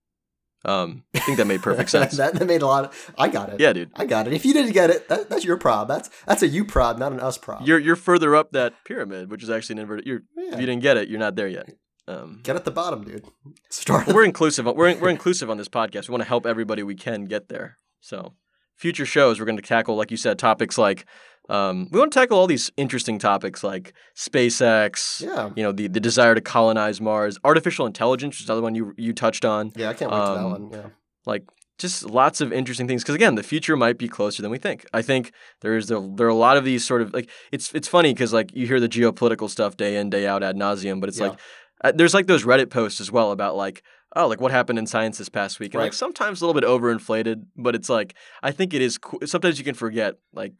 [0.64, 2.16] Um, I think that made perfect sense.
[2.18, 3.12] that, that made a lot of.
[3.18, 3.60] I got it.
[3.60, 3.90] yeah, dude.
[3.94, 4.32] I got it.
[4.34, 5.88] If you didn't get it, that, that's your problem.
[5.96, 7.66] That's that's a you problem, not an us problem.
[7.66, 10.06] You're you're further up that pyramid, which is actually an inverted.
[10.06, 10.54] You're, Yeah.
[10.54, 11.70] If you didn't get it, you're not there yet.
[12.08, 13.24] Um, Get at the bottom, dude.
[13.68, 14.08] Start.
[14.08, 14.66] we're inclusive.
[14.66, 16.08] We're we're inclusive on this podcast.
[16.08, 17.78] We want to help everybody we can get there.
[18.00, 18.34] So,
[18.76, 21.06] future shows we're going to tackle, like you said, topics like
[21.50, 25.20] um, we want to tackle all these interesting topics like SpaceX.
[25.22, 25.50] yeah.
[25.56, 28.94] You know, the the desire to colonize Mars, artificial intelligence, which is another one you
[28.96, 29.72] you touched on.
[29.76, 30.70] Yeah, I can't wait for that Um, one.
[30.72, 30.86] Yeah.
[31.26, 31.44] Like
[31.78, 34.84] just lots of interesting things because again, the future might be closer than we think.
[34.92, 35.32] I think
[35.62, 38.32] there's a, there are a lot of these sort of like it's it's funny because
[38.32, 41.28] like you hear the geopolitical stuff day in day out ad nauseum, but it's Yeah.
[41.28, 41.38] like
[41.82, 43.82] uh, there's like those Reddit posts as well about like
[44.16, 46.68] oh like what happened in science this past week and like sometimes a little bit
[46.68, 50.52] overinflated, but it's like I think it is sometimes you can forget like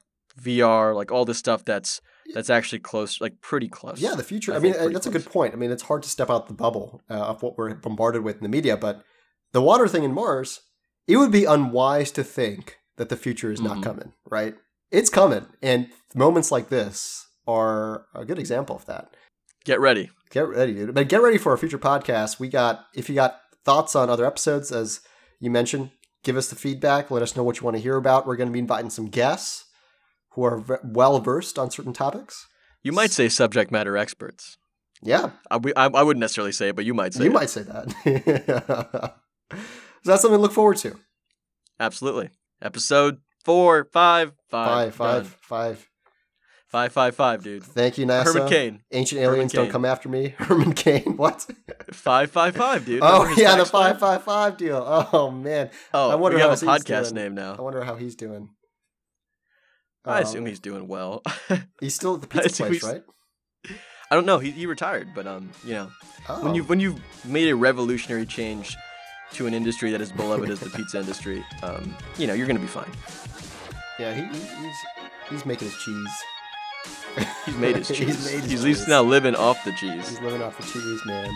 [0.43, 2.01] VR like all this stuff that's
[2.35, 4.01] that's actually close like pretty close.
[4.01, 4.53] Yeah, the future.
[4.53, 5.53] I I, mean, pretty that's a good point.
[5.53, 8.37] I mean, it's hard to step out the bubble uh, of what we're bombarded with
[8.37, 9.03] in the media, but
[9.53, 10.61] the water thing in Mars,
[11.09, 13.83] it would be unwise to think that the future is not Mhm.
[13.83, 14.55] coming, right?
[14.93, 15.47] It's coming.
[15.63, 19.15] And moments like this are a good example of that.
[19.65, 20.11] Get ready.
[20.31, 20.95] Get ready, dude.
[20.95, 22.39] But get ready for our future podcast.
[22.39, 25.01] We got, if you got thoughts on other episodes, as
[25.41, 25.91] you mentioned,
[26.23, 27.11] give us the feedback.
[27.11, 28.27] Let us know what you want to hear about.
[28.27, 29.65] We're going to be inviting some guests
[30.31, 32.47] who are ve- well versed on certain topics.
[32.83, 34.57] You might say subject matter experts.
[35.03, 37.35] Yeah, I, we- I, I wouldn't necessarily say it, but you might say you it.
[37.35, 37.87] might say that.
[39.53, 39.59] Is
[40.05, 40.21] that.
[40.21, 40.97] something to look forward to.
[41.79, 42.31] Absolutely.
[42.63, 45.89] Episode four, five, Five, five, five, five.
[46.69, 47.63] five, five, five, dude.
[47.65, 48.25] Thank you, NASA.
[48.25, 48.81] Herman Cain.
[48.93, 50.29] Ancient Herman aliens don't come after me.
[50.39, 51.17] Herman Cain.
[51.17, 51.47] What?
[51.93, 53.01] Five, five, five, dude.
[53.05, 54.85] oh yeah, the five five five deal.
[55.13, 57.55] Oh man, Oh, I wonder we have how a podcast name now.
[57.59, 58.51] I wonder how he's doing.
[60.05, 61.23] I Um, assume he's doing well.
[61.81, 63.03] he's still at the pizza place, right?
[64.11, 64.39] I don't know.
[64.39, 65.91] He, he retired, but um, you know,
[66.29, 66.45] Oh.
[66.45, 68.77] when you when you've made a revolutionary change
[69.33, 72.59] to an industry that is beloved as the pizza industry, um, you know, you're gonna
[72.59, 72.91] be fine.
[73.99, 74.77] yeah, he, he- he's
[75.29, 76.09] he's making his cheese.
[77.45, 77.99] He's made his cheese.
[78.07, 78.89] he's made his He's cheese.
[78.89, 80.09] now living off the cheese.
[80.09, 81.29] He's living off the cheese, man.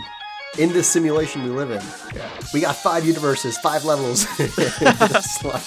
[0.57, 1.81] In this simulation we live in,
[2.15, 2.29] yeah.
[2.53, 4.25] we got five universes, five levels.
[4.39, 5.61] it's like,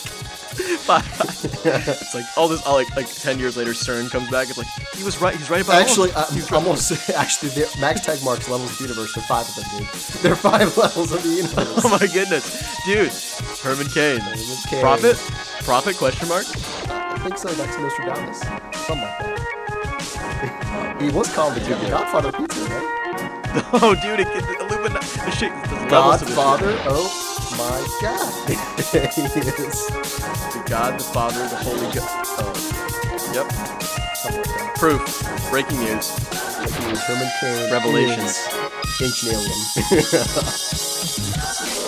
[0.58, 1.04] Five.
[1.64, 2.64] it's like all this.
[2.66, 4.48] All like like ten years later, CERN comes back.
[4.48, 5.36] It's like he was right.
[5.36, 6.16] He's right about actually, it.
[6.16, 6.58] uh, He's right.
[6.62, 9.16] almost actually, the Max Tegmark's levels of the universe.
[9.16, 9.88] Are five of them, dude.
[10.22, 11.82] There are five levels of the universe.
[11.84, 12.44] Oh my goodness,
[12.84, 13.12] dude!
[13.62, 14.20] Herman Cain.
[14.20, 14.80] Herman Cain.
[14.80, 15.16] Prophet?
[15.64, 15.96] Prophet?
[15.96, 16.44] Question mark?
[16.90, 17.48] I think so.
[17.54, 20.96] Next to Nostradamus, something like that.
[21.00, 22.94] he was called the, the Godfather of Pizza, right?
[23.74, 24.20] Oh, dude!
[24.20, 25.06] It, it, Illuminati.
[25.20, 25.52] The shit.
[25.64, 25.90] The this.
[25.90, 26.74] Godfather.
[26.86, 27.27] Oh
[27.58, 29.86] my God, he is.
[29.88, 32.08] The God, the Father, the Holy Ghost.
[32.38, 32.52] Oh.
[33.34, 33.52] Yep.
[34.16, 34.74] Something like that.
[34.76, 35.50] Proof.
[35.50, 36.06] Breaking news.
[36.06, 37.28] Is Herman
[37.72, 38.38] Revelations.
[39.02, 39.54] Ancient alien.